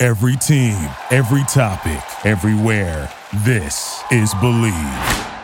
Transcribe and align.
Every 0.00 0.36
team, 0.36 0.76
every 1.10 1.42
topic, 1.52 2.00
everywhere. 2.24 3.12
This 3.44 4.00
is 4.12 4.32
Bleav. 4.34 5.34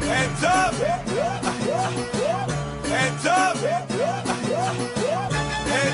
Hands 0.00 0.44
up! 0.44 0.74
Hands 2.86 3.26
up! 3.26 3.56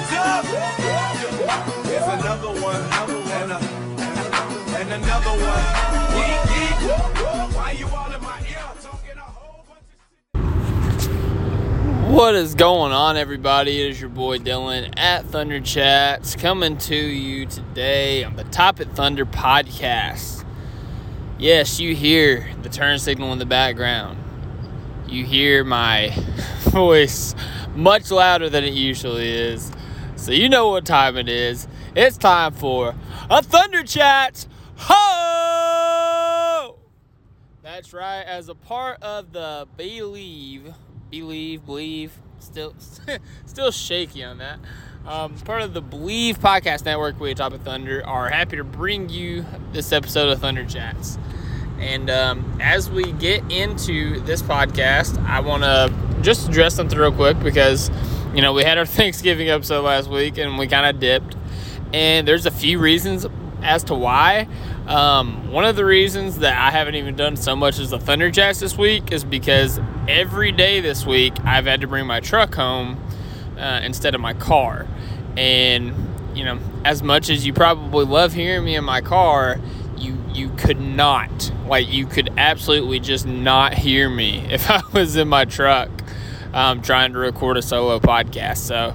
Shit? 0.08 0.30
What 12.10 12.34
is 12.34 12.54
going 12.54 12.92
on, 12.92 13.16
everybody? 13.16 13.80
It 13.80 13.90
is 13.90 14.00
your 14.00 14.10
boy 14.10 14.38
Dylan 14.38 14.92
at 14.98 15.26
Thunder 15.26 15.60
Chats 15.60 16.34
coming 16.34 16.76
to 16.78 16.94
you 16.94 17.46
today 17.46 18.24
on 18.24 18.36
the 18.36 18.44
Top 18.44 18.80
of 18.80 18.90
Thunder 18.92 19.24
podcast. 19.24 20.44
Yes, 21.38 21.78
you 21.78 21.94
hear 21.94 22.48
the 22.62 22.68
turn 22.68 22.98
signal 22.98 23.32
in 23.32 23.38
the 23.38 23.46
background. 23.46 24.18
You 25.08 25.24
hear 25.24 25.62
my 25.62 26.12
voice 26.62 27.34
much 27.74 28.10
louder 28.10 28.48
than 28.48 28.64
it 28.64 28.74
usually 28.74 29.30
is. 29.30 29.70
So 30.20 30.32
you 30.32 30.50
know 30.50 30.68
what 30.68 30.84
time 30.84 31.16
it 31.16 31.30
is. 31.30 31.66
It's 31.96 32.18
time 32.18 32.52
for 32.52 32.94
a 33.30 33.42
Thunder 33.42 33.82
Chat. 33.82 34.46
Ho! 34.76 36.76
That's 37.62 37.94
right. 37.94 38.20
As 38.20 38.50
a 38.50 38.54
part 38.54 39.02
of 39.02 39.32
the 39.32 39.66
Bleav, 39.78 40.74
Bleav, 41.10 41.60
Bleav, 41.60 42.10
still, 42.38 42.74
still 43.46 43.70
shaky 43.70 44.22
on 44.22 44.36
that. 44.38 44.58
Um, 45.06 45.36
part 45.36 45.62
of 45.62 45.72
the 45.72 45.80
Bleav 45.80 46.36
Podcast 46.36 46.84
Network, 46.84 47.18
we 47.18 47.30
at 47.30 47.38
Top 47.38 47.54
of 47.54 47.62
Thunder 47.62 48.06
are 48.06 48.28
happy 48.28 48.58
to 48.58 48.64
bring 48.64 49.08
you 49.08 49.46
this 49.72 49.90
episode 49.90 50.28
of 50.28 50.38
Thunder 50.38 50.66
Chats. 50.66 51.18
And 51.78 52.10
um, 52.10 52.58
as 52.60 52.90
we 52.90 53.12
get 53.12 53.50
into 53.50 54.20
this 54.20 54.42
podcast, 54.42 55.16
I 55.24 55.40
want 55.40 55.62
to 55.62 55.90
just 56.20 56.46
address 56.46 56.74
something 56.74 56.98
real 56.98 57.10
quick 57.10 57.40
because, 57.40 57.90
you 58.34 58.42
know, 58.42 58.52
we 58.52 58.64
had 58.64 58.78
our 58.78 58.86
Thanksgiving 59.00 59.48
episode 59.48 59.84
last 59.84 60.08
week 60.08 60.38
and 60.38 60.58
we 60.58 60.66
kind 60.66 60.86
of 60.86 61.00
dipped. 61.00 61.36
And 61.92 62.26
there's 62.26 62.46
a 62.46 62.50
few 62.50 62.78
reasons 62.78 63.26
as 63.62 63.84
to 63.84 63.94
why. 63.94 64.48
Um, 64.86 65.50
one 65.50 65.64
of 65.64 65.76
the 65.76 65.84
reasons 65.84 66.38
that 66.38 66.56
I 66.56 66.70
haven't 66.70 66.94
even 66.94 67.16
done 67.16 67.36
so 67.36 67.54
much 67.54 67.78
as 67.78 67.90
the 67.90 67.98
Thunder 67.98 68.30
Chats 68.30 68.60
this 68.60 68.76
week 68.76 69.12
is 69.12 69.24
because 69.24 69.80
every 70.08 70.52
day 70.52 70.80
this 70.80 71.04
week 71.04 71.34
I've 71.44 71.66
had 71.66 71.80
to 71.82 71.86
bring 71.86 72.06
my 72.06 72.20
truck 72.20 72.54
home 72.54 72.98
uh, 73.58 73.80
instead 73.82 74.14
of 74.14 74.20
my 74.20 74.34
car. 74.34 74.86
And, 75.36 75.94
you 76.34 76.44
know, 76.44 76.58
as 76.84 77.02
much 77.02 77.28
as 77.28 77.46
you 77.46 77.52
probably 77.52 78.04
love 78.04 78.32
hearing 78.32 78.64
me 78.64 78.76
in 78.76 78.84
my 78.84 79.00
car, 79.00 79.60
you 79.96 80.16
you 80.32 80.48
could 80.56 80.80
not 80.80 81.52
like 81.66 81.92
you 81.92 82.06
could 82.06 82.30
absolutely 82.38 83.00
just 83.00 83.26
not 83.26 83.74
hear 83.74 84.08
me 84.08 84.38
if 84.50 84.70
I 84.70 84.80
was 84.92 85.16
in 85.16 85.28
my 85.28 85.44
truck 85.44 85.90
um, 86.52 86.82
trying 86.82 87.12
to 87.12 87.18
record 87.18 87.56
a 87.56 87.62
solo 87.62 87.98
podcast. 87.98 88.58
So, 88.58 88.94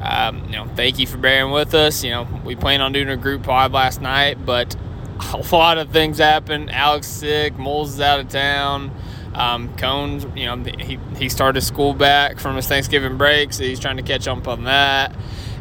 um, 0.00 0.44
you 0.46 0.52
know, 0.52 0.66
thank 0.76 0.98
you 0.98 1.06
for 1.06 1.18
bearing 1.18 1.52
with 1.52 1.74
us. 1.74 2.02
You 2.04 2.10
know, 2.10 2.28
we 2.44 2.56
planned 2.56 2.82
on 2.82 2.92
doing 2.92 3.08
a 3.08 3.16
group 3.16 3.42
pod 3.42 3.72
last 3.72 4.00
night, 4.00 4.44
but 4.44 4.76
a 5.32 5.44
lot 5.52 5.78
of 5.78 5.90
things 5.90 6.18
happened. 6.18 6.70
Alex 6.70 7.06
sick, 7.06 7.58
Moles 7.58 7.94
is 7.94 8.00
out 8.00 8.20
of 8.20 8.28
town. 8.28 8.90
Um, 9.34 9.76
Cones, 9.76 10.26
you 10.36 10.46
know, 10.46 10.56
he, 10.56 10.98
he 11.16 11.28
started 11.28 11.60
school 11.60 11.94
back 11.94 12.40
from 12.40 12.56
his 12.56 12.66
Thanksgiving 12.66 13.16
break, 13.16 13.52
so 13.52 13.62
he's 13.62 13.78
trying 13.78 13.96
to 13.96 14.02
catch 14.02 14.26
up 14.26 14.48
on 14.48 14.64
that 14.64 15.14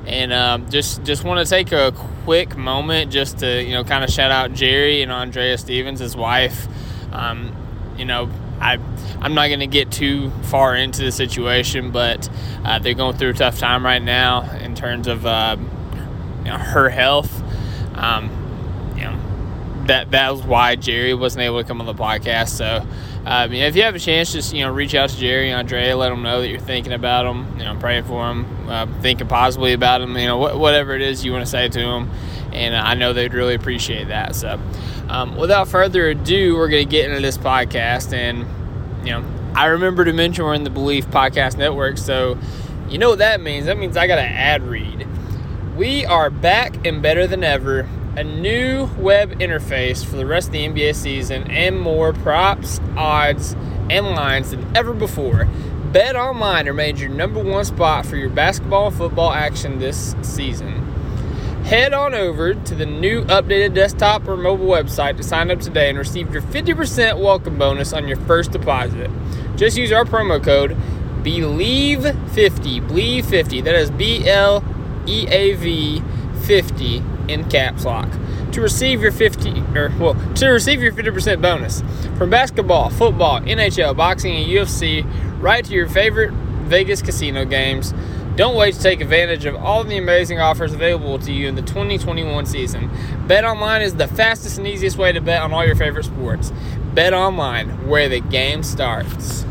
and 0.10 0.34
um, 0.34 0.70
just 0.70 1.04
just 1.04 1.24
want 1.24 1.46
to 1.46 1.50
take 1.50 1.72
a 1.72 1.94
quick 2.24 2.58
moment 2.58 3.12
just 3.12 3.40
to 3.40 3.64
you 3.64 3.74
know 3.74 3.84
kind 3.84 4.04
of 4.04 4.10
shout 4.10 4.32
out 4.32 4.54
Jerry 4.54 5.04
and 5.04 5.12
Andrea 5.12 5.58
Stevens, 5.58 6.00
his 6.00 6.16
wife. 6.16 6.68
Um, 7.12 7.56
you 7.98 8.06
know, 8.06 8.30
I 8.60 8.78
I'm 9.22 9.34
not 9.34 9.48
going 9.48 9.60
to 9.60 9.68
get 9.68 9.92
too 9.92 10.32
far 10.44 10.76
into 10.76 11.02
the 11.02 11.12
situation, 11.12 11.92
but 11.92 12.30
uh, 12.64 12.80
they're 12.80 12.94
going 12.94 13.18
through 13.18 13.32
a 13.32 13.34
tough 13.34 13.60
time 13.60 13.86
right 13.86 14.02
now 14.02 14.50
in 14.58 14.76
terms 14.76 15.08
of 15.08 15.26
uh, 15.26 15.58
you 16.40 16.46
know, 16.46 16.58
her 16.58 16.90
health. 16.90 17.44
Um, 17.96 18.30
you 18.96 19.04
know, 19.04 19.86
that 19.88 20.12
that 20.12 20.32
was 20.32 20.44
why 20.44 20.76
Jerry 20.76 21.14
wasn't 21.14 21.44
able 21.44 21.62
to 21.62 21.68
come 21.68 21.82
on 21.82 21.88
the 21.88 21.94
podcast. 21.94 22.50
So, 22.50 22.86
um, 23.26 23.52
if 23.52 23.76
you 23.76 23.84
have 23.84 23.96
a 23.96 24.00
chance, 24.00 24.32
just 24.32 24.54
you 24.54 24.64
know, 24.64 24.72
reach 24.72 24.96
out 24.96 25.10
to 25.10 25.18
Jerry 25.18 25.50
and 25.50 25.60
Andrea, 25.60 25.96
let 25.98 26.10
them 26.10 26.22
know 26.22 26.42
that 26.42 26.48
you're 26.48 26.60
thinking 26.60 26.94
about 26.94 27.24
them. 27.24 27.58
You 27.60 27.66
know, 27.66 27.76
praying 27.78 28.06
for 28.06 28.26
them, 28.28 28.70
uh, 28.70 28.88
thinking 29.02 29.28
positively 29.28 29.74
about 29.74 30.00
them. 30.00 30.16
You 30.18 30.28
know, 30.28 30.38
wh- 30.48 30.60
whatever 30.60 30.94
it 30.96 31.02
is 31.02 31.26
you 31.26 31.32
want 31.34 31.44
to 31.44 31.52
say 31.52 31.68
to 31.68 31.80
them, 31.80 32.10
and 32.54 32.74
uh, 32.74 32.82
I 32.84 32.94
know 32.96 33.14
they'd 33.14 33.34
really 33.34 33.56
appreciate 33.56 34.08
that. 34.08 34.36
So, 34.36 34.60
um, 35.10 35.36
without 35.36 35.68
further 35.68 36.10
ado, 36.10 36.56
we're 36.56 36.70
going 36.70 36.86
to 36.86 36.90
get 36.90 37.10
into 37.10 37.22
this 37.22 37.38
podcast, 37.38 38.14
and 38.14 38.46
you 39.06 39.12
know, 39.12 39.26
I 39.56 39.66
remember 39.66 40.06
to 40.06 40.14
mention 40.14 40.46
we're 40.46 40.54
in 40.54 40.64
the 40.64 40.70
Bleav 40.70 41.06
Podcast 41.06 41.58
Network, 41.58 41.98
so 41.98 42.38
you 42.88 42.98
know 42.98 43.10
what 43.10 43.20
that 43.20 43.42
means. 43.42 43.66
That 43.66 43.78
means 43.78 43.98
I 43.98 44.08
got 44.08 44.20
an 44.20 44.32
ad 44.32 44.64
read. 44.64 45.08
We 45.76 46.06
are 46.06 46.30
back 46.30 46.86
and 46.86 47.02
better 47.02 47.26
than 47.26 47.44
ever 47.44 47.88
a 48.16 48.24
new 48.24 48.90
web 48.98 49.32
interface 49.40 50.04
for 50.04 50.16
the 50.16 50.26
rest 50.26 50.48
of 50.48 50.54
the 50.54 50.68
NBA 50.68 50.94
season 50.96 51.50
and 51.50 51.80
more 51.80 52.12
props, 52.12 52.80
odds, 52.98 53.54
and 53.90 54.08
lines 54.08 54.52
than 54.52 54.76
ever 54.76 54.94
before. 54.94 55.48
Bet 55.92 56.16
Online 56.16 56.66
remains 56.66 57.00
your 57.00 57.10
number 57.10 57.42
one 57.42 57.66
spot 57.66 58.06
for 58.06 58.16
your 58.16 58.30
basketball 58.30 58.88
and 58.88 58.96
football 58.96 59.32
action 59.32 59.80
this 59.80 60.16
season. 60.22 60.89
Head 61.70 61.94
on 61.94 62.16
over 62.16 62.56
to 62.56 62.74
the 62.74 62.88
new 62.88 63.24
updated 63.26 63.76
desktop 63.76 64.28
or 64.28 64.36
mobile 64.36 64.66
website 64.66 65.18
to 65.18 65.24
sign 65.24 65.52
up 65.52 65.60
today 65.60 65.90
and 65.90 66.00
receive 66.00 66.34
your 66.34 66.42
50% 66.42 67.20
welcome 67.20 67.60
bonus 67.60 67.94
on 67.94 68.08
your 68.08 68.18
first 68.22 68.52
deposit. 68.52 69.12
Just 69.56 69.78
use 69.78 69.92
our 69.92 70.04
promo 70.04 70.44
code 70.44 70.76
BLEAV50, 71.22 72.88
BLEAV50. 72.90 73.64
That 73.64 73.76
is 73.76 73.92
B 73.92 74.28
L 74.28 74.66
E 75.06 75.28
A 75.28 75.54
V 75.58 76.02
50 76.42 77.04
in 77.28 77.48
caps 77.52 77.86
lock 77.86 78.10
to 78.52 78.62
receive 78.62 79.04
your 79.04 79.12
50 79.12 79.60
or 79.76 79.94
well 80.00 80.16
to 80.34 80.48
receive 80.48 80.82
your 80.82 80.92
50% 80.92 81.40
bonus 81.40 81.84
from 82.18 82.32
basketball, 82.32 82.90
football, 82.90 83.42
NHL, 83.42 83.96
boxing, 83.96 84.36
and 84.36 84.48
UFC 84.48 85.06
right 85.40 85.64
to 85.64 85.72
your 85.72 85.88
favorite 85.88 86.32
Vegas 86.64 87.04
casino 87.04 87.46
games. 87.46 87.94
Don't 88.36 88.56
wait 88.56 88.74
to 88.76 88.82
take 88.82 89.02
advantage 89.02 89.46
of 89.46 89.56
all 89.56 89.84
the 89.84 89.98
amazing 89.98 90.40
offers 90.40 90.74
available 90.74 91.20
to 91.20 91.32
you 91.32 91.48
in 91.48 91.56
the 91.56 91.62
2021 91.62 92.46
season. 92.46 92.90
Bet 93.28 93.44
online 93.44 93.82
is 93.82 93.96
the 93.96 94.08
fastest 94.08 94.58
and 94.58 94.68
easiest 94.68 94.98
way 94.98 95.12
to 95.12 95.20
bet 95.20 95.42
on 95.42 95.54
all 95.54 95.66
your 95.66 95.76
favorite 95.76 96.06
sports. 96.06 96.52
Bet 96.94 97.14
online, 97.14 97.88
where 97.88 98.08
the 98.08 98.22
game 98.22 98.64
starts. 98.64 99.44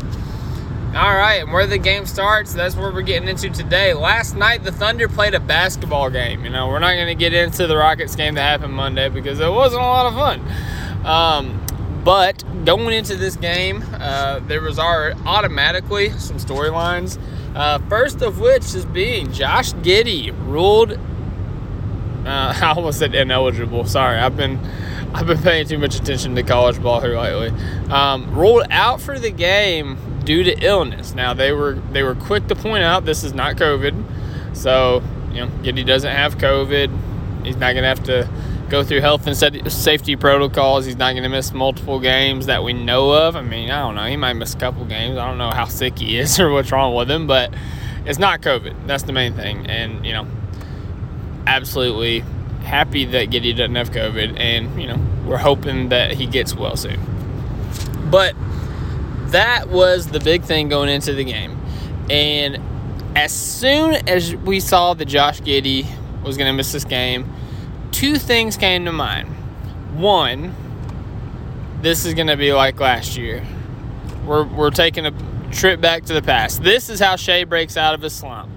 All 0.95 1.15
right, 1.15 1.43
and 1.43 1.53
where 1.53 1.67
the 1.67 1.77
game 1.77 2.07
starts, 2.07 2.53
that's 2.53 2.75
where 2.75 2.91
we're 2.91 3.03
getting 3.03 3.29
into 3.29 3.51
today. 3.51 3.93
Last 3.93 4.35
night, 4.35 4.63
the 4.63 4.71
Thunder 4.71 5.07
played 5.07 5.35
a 5.35 5.39
basketball 5.39 6.09
game. 6.09 6.43
You 6.43 6.49
know, 6.49 6.67
we're 6.67 6.79
not 6.79 6.95
going 6.95 7.07
to 7.07 7.15
get 7.15 7.31
into 7.31 7.67
the 7.67 7.77
Rockets 7.77 8.15
game 8.15 8.33
that 8.33 8.41
happened 8.41 8.73
Monday 8.73 9.07
because 9.07 9.39
it 9.39 9.51
wasn't 9.51 9.83
a 9.83 9.85
lot 9.85 10.07
of 10.07 10.15
fun. 10.15 11.05
Um, 11.05 11.65
but 12.03 12.43
going 12.65 12.91
into 12.91 13.15
this 13.15 13.35
game, 13.35 13.83
uh, 13.93 14.39
there 14.39 14.61
was 14.61 14.79
our 14.79 15.13
automatically 15.27 16.09
some 16.17 16.37
storylines. 16.37 17.19
Uh, 17.55 17.79
first 17.89 18.21
of 18.21 18.39
which 18.39 18.75
is 18.75 18.85
being 18.85 19.31
Josh 19.31 19.73
Giddey 19.73 20.33
ruled. 20.47 20.93
Uh, 22.25 22.53
I 22.61 22.73
almost 22.75 22.99
said 22.99 23.15
ineligible. 23.15 23.85
Sorry, 23.85 24.17
I've 24.17 24.37
been 24.37 24.59
I've 25.13 25.25
been 25.27 25.41
paying 25.41 25.67
too 25.67 25.79
much 25.79 25.95
attention 25.95 26.35
to 26.35 26.43
college 26.43 26.81
ball 26.81 27.01
here 27.01 27.19
lately. 27.19 27.49
Um, 27.89 28.31
ruled 28.35 28.67
out 28.69 29.01
for 29.01 29.17
the 29.17 29.31
game 29.31 29.97
due 30.23 30.43
to 30.43 30.57
illness. 30.59 31.15
Now 31.15 31.33
they 31.33 31.51
were 31.51 31.73
they 31.91 32.03
were 32.03 32.15
quick 32.15 32.47
to 32.47 32.55
point 32.55 32.83
out 32.83 33.05
this 33.05 33.23
is 33.23 33.33
not 33.33 33.55
COVID, 33.55 34.55
so 34.55 35.01
you 35.31 35.41
know, 35.41 35.47
Giddey 35.63 35.85
doesn't 35.85 36.11
have 36.11 36.37
COVID. 36.37 37.45
He's 37.45 37.55
not 37.55 37.73
to 37.73 37.81
have 37.83 38.03
to 38.03 38.29
go 38.69 38.83
through 38.83 39.01
health 39.01 39.27
and 39.27 39.35
safety 39.71 40.15
protocols. 40.15 40.85
He's 40.85 40.95
not 40.95 41.11
going 41.13 41.23
to 41.23 41.29
miss 41.29 41.51
multiple 41.51 41.99
games 41.99 42.45
that 42.45 42.63
we 42.63 42.73
know 42.73 43.11
of. 43.11 43.35
I 43.35 43.41
mean, 43.41 43.71
I 43.71 43.79
don't 43.79 43.95
know. 43.95 44.05
He 44.05 44.15
might 44.15 44.33
miss 44.33 44.53
a 44.53 44.57
couple 44.57 44.85
games. 44.85 45.17
I 45.17 45.27
don't 45.27 45.37
know 45.37 45.51
how 45.51 45.65
sick 45.65 45.99
he 45.99 46.17
is 46.17 46.39
or 46.39 46.51
what's 46.51 46.71
wrong 46.71 46.93
with 46.95 47.09
him, 47.09 47.27
but 47.27 47.53
it's 48.05 48.19
not 48.19 48.41
COVID. 48.41 48.87
That's 48.87 49.03
the 49.03 49.13
main 49.13 49.33
thing. 49.33 49.67
And, 49.67 50.05
you 50.05 50.13
know, 50.13 50.27
absolutely 51.47 52.23
happy 52.63 53.05
that 53.05 53.29
Giddey 53.29 53.55
doesn't 53.55 53.75
have 53.75 53.91
COVID. 53.91 54.39
And, 54.39 54.81
you 54.81 54.87
know, 54.87 54.99
we're 55.25 55.37
hoping 55.37 55.89
that 55.89 56.11
he 56.11 56.27
gets 56.27 56.55
well 56.55 56.77
soon. 56.77 56.99
But 58.09 58.35
that 59.31 59.69
was 59.69 60.07
the 60.07 60.19
big 60.19 60.43
thing 60.43 60.69
going 60.69 60.89
into 60.89 61.13
the 61.13 61.23
game. 61.23 61.59
And 62.09 62.59
as 63.15 63.31
soon 63.31 63.95
as 64.07 64.35
we 64.35 64.59
saw 64.59 64.93
that 64.93 65.05
Josh 65.05 65.41
Giddey 65.41 65.85
was 66.23 66.37
going 66.37 66.47
to 66.47 66.53
miss 66.53 66.71
this 66.71 66.85
game, 66.85 67.31
two 67.91 68.17
things 68.17 68.57
came 68.57 68.85
to 68.85 68.91
mind. 68.91 69.27
One, 69.95 70.55
this 71.81 72.05
is 72.05 72.13
going 72.13 72.27
to 72.27 72.37
be 72.37 72.53
like 72.53 72.79
last 72.79 73.17
year. 73.17 73.45
We're, 74.25 74.43
we're 74.43 74.71
taking 74.71 75.05
a 75.05 75.13
trip 75.51 75.81
back 75.81 76.05
to 76.05 76.13
the 76.13 76.21
past. 76.21 76.63
This 76.63 76.89
is 76.89 76.99
how 76.99 77.15
Shai 77.15 77.43
breaks 77.43 77.77
out 77.77 77.93
of 77.93 78.01
his 78.01 78.13
slump. 78.13 78.49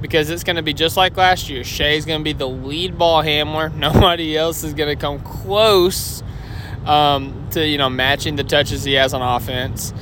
Because 0.00 0.30
it's 0.30 0.44
going 0.44 0.56
to 0.56 0.62
be 0.62 0.74
just 0.74 0.96
like 0.96 1.16
last 1.16 1.48
year. 1.48 1.64
Shai's 1.64 2.04
going 2.04 2.20
to 2.20 2.24
be 2.24 2.32
the 2.32 2.48
lead 2.48 2.96
ball 2.96 3.22
handler. 3.22 3.68
Nobody 3.76 4.36
else 4.36 4.62
is 4.62 4.74
going 4.74 4.88
to 4.88 5.00
come 5.00 5.18
close 5.20 6.22
um, 6.88 7.48
to 7.50 7.66
you 7.66 7.78
know 7.78 7.90
matching 7.90 8.36
the 8.36 8.44
touches 8.44 8.84
he 8.84 8.94
has 8.94 9.14
on 9.14 9.22
offense. 9.22 9.92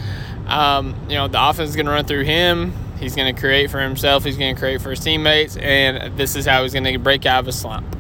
Um, 0.46 0.94
you 1.08 1.17
know 1.17 1.28
the 1.28 1.49
offense 1.49 1.70
is 1.70 1.76
going 1.76 1.87
to 1.87 1.93
run 1.93 2.05
through 2.05 2.25
him. 2.25 2.73
He's 2.98 3.14
going 3.14 3.34
to 3.34 3.38
create 3.38 3.70
for 3.70 3.81
himself. 3.81 4.25
He's 4.25 4.37
going 4.37 4.54
to 4.54 4.58
create 4.58 4.81
for 4.81 4.90
his 4.90 5.00
teammates, 5.00 5.56
and 5.56 6.16
this 6.16 6.34
is 6.34 6.46
how 6.46 6.62
he's 6.62 6.72
going 6.72 6.84
to 6.84 6.98
break 6.98 7.26
out 7.26 7.40
of 7.40 7.48
a 7.48 7.52
slump. 7.52 7.96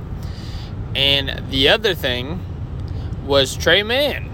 And 0.94 1.50
the 1.50 1.68
other 1.68 1.94
thing 1.94 2.40
was 3.26 3.54
Tre 3.54 3.82
Mann. 3.82 4.30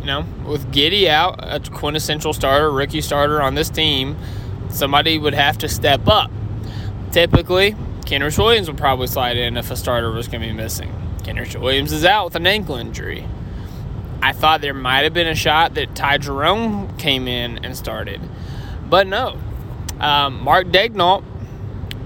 You 0.00 0.06
know, 0.06 0.24
with 0.46 0.72
Giddey 0.72 1.08
out, 1.08 1.40
a 1.42 1.58
quintessential 1.70 2.32
starter, 2.32 2.70
rookie 2.70 3.00
starter 3.00 3.42
on 3.42 3.54
this 3.54 3.68
team, 3.68 4.16
somebody 4.70 5.18
would 5.18 5.34
have 5.34 5.58
to 5.58 5.68
step 5.68 6.06
up. 6.06 6.30
Typically, 7.10 7.74
Kenrich 8.02 8.38
Williams 8.38 8.68
would 8.68 8.78
probably 8.78 9.06
slide 9.06 9.36
in 9.36 9.56
if 9.56 9.70
a 9.70 9.76
starter 9.76 10.12
was 10.12 10.28
going 10.28 10.40
to 10.40 10.46
be 10.46 10.52
missing. 10.52 10.92
Kenrich 11.24 11.60
Williams 11.60 11.92
is 11.92 12.04
out 12.04 12.26
with 12.26 12.36
an 12.36 12.46
ankle 12.46 12.76
injury. 12.76 13.26
I 14.22 14.32
thought 14.32 14.60
there 14.60 14.74
might 14.74 15.04
have 15.04 15.12
been 15.12 15.26
a 15.26 15.34
shot 15.34 15.74
that 15.74 15.94
Ty 15.94 16.18
Jerome 16.18 16.96
came 16.96 17.28
in 17.28 17.64
and 17.64 17.76
started. 17.76 18.20
But 18.88 19.06
no, 19.06 19.38
um, 20.00 20.42
Mark 20.42 20.68
Daigneault 20.68 21.24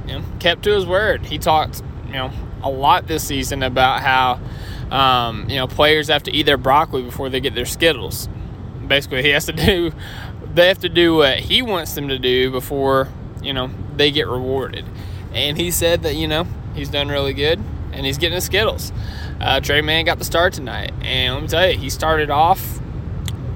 you 0.07 0.19
know, 0.19 0.25
kept 0.41 0.63
to 0.65 0.71
his 0.71 0.87
word. 0.87 1.27
He 1.27 1.39
talked, 1.39 1.83
you 2.07 2.13
know, 2.13 2.31
a 2.63 2.71
lot 2.71 3.07
this 3.07 3.25
season 3.25 3.63
about 3.63 4.03
how, 4.03 4.41
um, 4.91 5.49
you 5.49 5.57
know, 5.57 5.67
players 5.67 6.09
have 6.09 6.23
to 6.25 6.33
eat 6.33 6.45
their 6.45 6.57
broccoli 6.57 7.03
before 7.03 7.29
they 7.29 7.41
get 7.41 7.55
their 7.55 7.67
Skittles. 7.67 8.29
Basically, 8.87 9.23
he 9.23 9.31
has 9.31 9.47
to 9.47 9.53
do, 9.53 9.93
they 10.55 10.69
have 10.69 10.81
to 10.81 10.89
do 10.89 11.17
what 11.17 11.39
he 11.39 11.63
wants 11.63 11.95
them 11.95 12.09
to 12.09 12.19
do 12.19 12.51
before, 12.51 13.09
you 13.43 13.53
know, 13.53 13.71
they 13.97 14.11
get 14.11 14.27
rewarded. 14.27 14.85
And 15.33 15.57
he 15.57 15.71
said 15.71 16.03
that, 16.03 16.15
you 16.15 16.29
know, 16.29 16.47
he's 16.75 16.89
done 16.89 17.09
really 17.09 17.33
good 17.33 17.61
and 17.93 18.07
he's 18.07 18.19
getting 18.19 18.35
his 18.35 18.45
Skittles. 18.45 18.93
Uh, 19.41 19.61
Tre 19.61 19.81
Mann 19.81 20.05
got 20.05 20.19
the 20.19 20.25
start 20.25 20.53
tonight. 20.53 20.93
And 21.03 21.35
let 21.35 21.43
me 21.43 21.49
tell 21.49 21.71
you, 21.71 21.79
he 21.79 21.91
started 21.91 22.31
off 22.31 22.81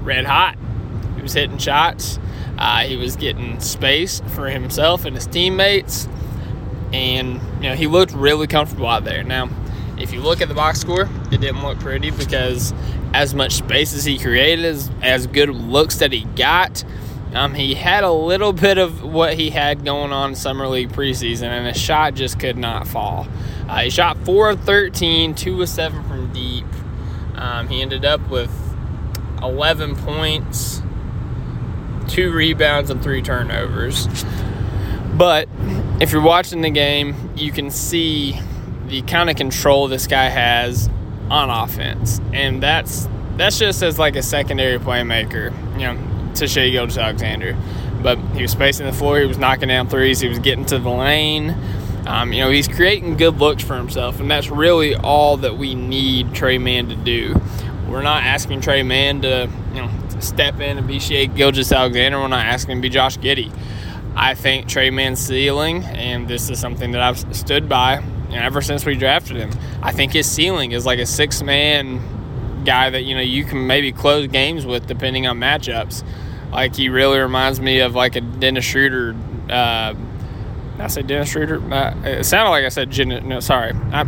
red 0.03 0.25
hot. 0.25 0.57
He 1.17 1.23
was 1.23 1.33
hitting 1.33 1.59
shots. 1.59 2.19
Uh, 2.59 2.81
he 2.81 2.97
was 2.97 3.17
getting 3.17 3.61
space 3.61 4.23
for 4.35 4.49
himself 4.49 5.05
and 5.05 5.15
his 5.15 5.27
teammates, 5.27 6.09
and 6.93 7.41
you 7.63 7.69
know 7.69 7.75
he 7.75 7.87
looked 7.87 8.13
really 8.13 8.47
comfortable 8.47 8.87
out 8.87 9.05
there. 9.05 9.23
Now, 9.23 9.51
if 9.99 10.13
you 10.13 10.21
look 10.21 10.41
at 10.41 10.49
the 10.49 10.55
box 10.55 10.81
score, 10.81 11.09
it 11.31 11.41
didn't 11.41 11.63
look 11.63 11.79
pretty 11.81 12.11
because 12.11 12.73
as 13.13 13.35
much 13.35 13.55
space 13.55 13.95
as 13.95 14.05
he 14.05 14.19
created, 14.19 14.65
as, 14.65 14.91
as 15.03 15.27
good 15.27 15.49
looks 15.49 15.97
that 15.97 16.13
he 16.13 16.25
got, 16.37 16.85
um, 17.35 17.55
he 17.55 17.75
had 17.75 18.05
a 18.05 18.13
little 18.13 18.53
bit 18.53 18.79
of 18.79 19.03
what 19.03 19.35
he 19.35 19.51
had 19.51 19.85
going 19.85 20.13
on 20.13 20.35
summer 20.35 20.69
league 20.69 20.91
preseason, 20.91 21.49
and 21.49 21.67
his 21.67 21.77
shot 21.77 22.15
just 22.15 22.39
could 22.39 22.57
not 22.57 22.87
fall. 22.87 23.27
Uh, 23.69 23.83
he 23.83 23.91
shot 23.91 24.17
four 24.25 24.51
of 24.51 24.61
13, 24.65 25.35
two 25.35 25.61
of 25.61 25.69
seven 25.69 26.03
from 26.05 26.33
deep. 26.33 26.67
Um, 27.35 27.69
he 27.69 27.83
ended 27.83 28.05
up 28.05 28.27
with 28.31 28.51
11 29.43 29.97
points 29.97 30.83
two 32.09 32.33
rebounds 32.33 32.91
and 32.91 33.03
three 33.03 33.23
turnovers. 33.23 34.09
But 35.15 35.49
if 36.01 36.13
you're 36.13 36.23
watching 36.23 36.61
the 36.61 36.71
game, 36.71 37.33
you 37.37 37.53
can 37.53 37.71
see 37.71 38.39
the 38.89 39.03
kind 39.03 39.31
of 39.31 39.37
control 39.37 39.89
this 39.89 40.07
guy 40.07 40.29
has 40.29 40.91
on 41.31 41.51
offense, 41.51 42.21
and 42.33 42.63
that's 42.63 43.09
that's 43.37 43.59
just 43.59 43.83
as 43.83 43.99
like 43.99 44.17
a 44.17 44.23
secondary 44.23 44.79
playmaker, 44.79 45.53
you 45.79 45.87
know, 45.87 46.33
to 46.35 46.47
Shai 46.47 46.71
Gilgeous-Alexander. 46.71 47.57
But 48.03 48.19
he 48.35 48.43
was 48.43 48.53
spacing 48.53 48.87
the 48.87 48.93
floor, 48.93 49.19
he 49.19 49.27
was 49.27 49.39
knocking 49.39 49.69
down 49.69 49.89
threes, 49.89 50.21
he 50.21 50.29
was 50.29 50.39
getting 50.39 50.65
to 50.67 50.79
the 50.79 50.91
lane. 50.91 51.57
Um, 52.07 52.33
you 52.33 52.41
know, 52.41 52.51
he's 52.51 52.69
creating 52.69 53.17
good 53.17 53.39
looks 53.39 53.65
for 53.65 53.77
himself, 53.77 54.21
and 54.21 54.31
that's 54.31 54.49
really 54.49 54.95
all 54.95 55.39
that 55.39 55.57
we 55.59 55.75
need 55.75 56.35
Tre 56.35 56.57
Mann 56.59 56.89
to 56.89 56.95
do. 56.95 57.41
We're 57.89 58.03
not 58.03 58.23
asking 58.23 58.61
Tre 58.61 58.83
Mann 58.85 59.23
to, 59.23 59.51
you 59.75 59.83
know, 59.83 59.91
step 60.21 60.61
in 60.61 60.79
and 60.79 60.87
be 60.87 60.99
Shai 60.99 61.27
Gilgeous-Alexander 61.27 62.21
when 62.21 62.33
I 62.33 62.45
ask 62.45 62.69
him 62.69 62.79
to 62.79 62.83
be 62.83 62.89
Josh 62.89 63.19
Giddey. 63.19 63.53
I 64.15 64.35
think 64.35 64.69
Tre 64.69 64.91
Mann's 64.91 65.21
ceiling, 65.21 65.85
and 65.85 66.27
this 66.27 66.49
is 66.49 66.59
something 66.59 66.93
that 66.93 67.03
I've 67.03 67.19
stood 67.37 67.69
by 67.69 68.03
and 68.31 68.37
ever 68.45 68.61
since 68.61 68.85
we 68.85 68.95
drafted 68.95 69.37
him. 69.37 69.51
I 69.83 69.93
think 69.93 70.13
his 70.13 70.31
ceiling 70.31 70.73
is 70.73 70.87
like 70.87 70.99
a 70.99 71.07
six 71.07 71.43
man 71.43 72.65
guy 72.65 72.91
that 72.91 73.05
you 73.05 73.15
know 73.15 73.21
you 73.21 73.45
can 73.45 73.67
maybe 73.67 73.93
close 73.93 74.27
games 74.27 74.67
with 74.67 74.87
depending 74.87 75.27
on 75.27 75.39
matchups. 75.39 76.05
Like 76.51 76.75
he 76.75 76.89
really 76.89 77.19
reminds 77.19 77.61
me 77.61 77.81
of 77.81 77.95
like 77.95 78.17
a 78.17 78.21
Dennis 78.21 78.65
Schroeder. 78.65 79.17
Uh, 79.49 79.95
I 80.79 80.87
say 80.89 81.03
Dennis 81.03 81.31
Schroeder? 81.31 81.63
Uh, 81.73 81.95
it 82.05 82.25
sounded 82.25 82.51
like 82.51 82.65
I 82.65 82.69
said 82.69 82.91
Jen, 82.91 83.29
no, 83.29 83.41
sorry. 83.41 83.73
I, 83.93 84.03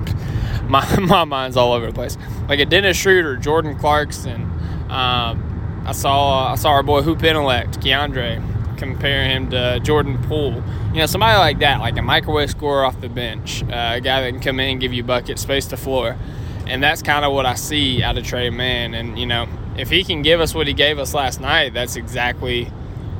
my 0.68 0.98
my 0.98 1.24
mind's 1.24 1.56
all 1.56 1.72
over 1.72 1.86
the 1.86 1.92
place. 1.92 2.16
Like 2.48 2.60
a 2.60 2.66
Dennis 2.66 2.96
Schroeder, 2.96 3.36
Jordan 3.36 3.78
Clarkson. 3.78 4.50
Um, 4.90 5.47
I 5.88 5.92
saw 5.92 6.52
I 6.52 6.56
saw 6.56 6.72
our 6.72 6.82
boy 6.82 7.00
Hoop 7.00 7.22
Intellect, 7.22 7.80
Keandre, 7.80 8.76
compare 8.76 9.24
him 9.24 9.48
to 9.48 9.80
Jordan 9.80 10.18
Poole. 10.24 10.62
You 10.92 10.98
know, 10.98 11.06
somebody 11.06 11.38
like 11.38 11.60
that, 11.60 11.80
like 11.80 11.96
a 11.96 12.02
microwave 12.02 12.50
scorer 12.50 12.84
off 12.84 13.00
the 13.00 13.08
bench, 13.08 13.62
uh, 13.62 13.94
a 13.94 14.00
guy 14.02 14.20
that 14.20 14.30
can 14.32 14.40
come 14.40 14.60
in 14.60 14.68
and 14.68 14.80
give 14.80 14.92
you 14.92 15.02
buckets, 15.02 15.40
space 15.40 15.64
the 15.64 15.78
floor. 15.78 16.18
And 16.66 16.82
that's 16.82 17.00
kind 17.00 17.24
of 17.24 17.32
what 17.32 17.46
I 17.46 17.54
see 17.54 18.02
out 18.02 18.18
of 18.18 18.24
Tre 18.26 18.50
Mann. 18.50 18.92
And, 18.92 19.18
you 19.18 19.24
know, 19.24 19.48
if 19.78 19.88
he 19.88 20.04
can 20.04 20.20
give 20.20 20.42
us 20.42 20.54
what 20.54 20.66
he 20.66 20.74
gave 20.74 20.98
us 20.98 21.14
last 21.14 21.40
night, 21.40 21.72
that's 21.72 21.96
exactly 21.96 22.66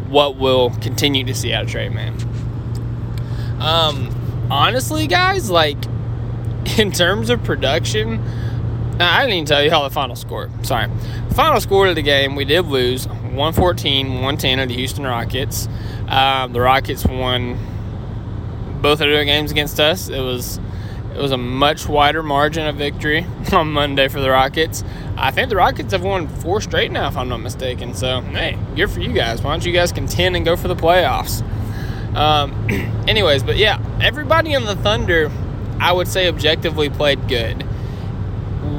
what 0.09 0.37
we'll 0.37 0.69
continue 0.83 1.25
to 1.25 1.35
see 1.35 1.55
out 1.55 1.65
of 1.65 1.71
Tre 1.71 1.89
Mann. 1.89 2.19
Um, 3.61 4.47
honestly, 4.51 5.07
guys, 5.07 5.49
like, 5.49 5.79
in 6.79 6.93
terms 6.93 7.31
of 7.31 7.43
production, 7.45 8.23
I 9.01 9.21
didn't 9.21 9.35
even 9.35 9.47
tell 9.47 9.63
you 9.63 9.71
how 9.71 9.83
the 9.83 9.95
final 9.95 10.17
score. 10.17 10.51
Sorry. 10.63 10.89
Final 11.35 11.61
score 11.61 11.87
of 11.87 11.95
the 11.95 12.03
game, 12.03 12.35
we 12.35 12.45
did 12.45 12.67
lose 12.67 13.07
114 13.07 14.15
110 14.15 14.59
of 14.59 14.69
the 14.69 14.75
Houston 14.75 15.05
Rockets. 15.05 15.69
Um, 16.09 16.53
the 16.53 16.61
Rockets 16.61 17.05
won 17.05 17.59
both 18.83 19.01
of 19.01 19.09
their 19.09 19.25
games 19.25 19.51
against 19.51 19.79
us. 19.79 20.09
It 20.09 20.21
was 20.21 20.59
it 21.15 21.23
was 21.23 21.33
a 21.33 21.37
much 21.37 21.89
wider 21.89 22.23
margin 22.23 22.67
of 22.67 22.77
victory 22.77 23.27
on 23.53 23.73
Monday 23.73 24.09
for 24.09 24.21
the 24.21 24.31
Rockets. 24.31 24.85
I 25.17 25.31
think 25.31 25.49
the 25.49 25.57
Rockets 25.57 25.93
have 25.93 26.03
won 26.03 26.29
four 26.29 26.61
straight 26.61 26.93
now, 26.93 27.09
if 27.09 27.17
I'm 27.17 27.29
not 27.29 27.39
mistaken. 27.39 27.95
So, 27.95 28.21
hey, 28.21 28.57
good 28.77 28.91
for 28.91 29.01
you 29.01 29.13
guys. 29.13 29.43
Why 29.43 29.53
don't 29.53 29.65
you 29.65 29.73
guys 29.73 29.91
contend 29.91 30.37
and 30.37 30.45
go 30.45 30.57
for 30.57 30.69
the 30.69 30.77
playoffs? 30.77 31.43
Um, 32.15 32.53
anyways, 33.09 33.43
but 33.43 33.57
yeah, 33.57 33.83
everybody 34.01 34.55
in 34.55 34.65
the 34.65 34.77
Thunder, 34.77 35.31
I 35.81 35.93
would 35.93 36.09
say 36.09 36.29
objectively 36.29 36.89
played 36.89 37.27
good 37.29 37.68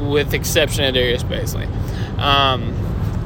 with 0.10 0.34
exception 0.34 0.84
of 0.86 0.94
Darius 0.94 1.24
Bazley. 1.24 1.68
Um, 2.18 2.76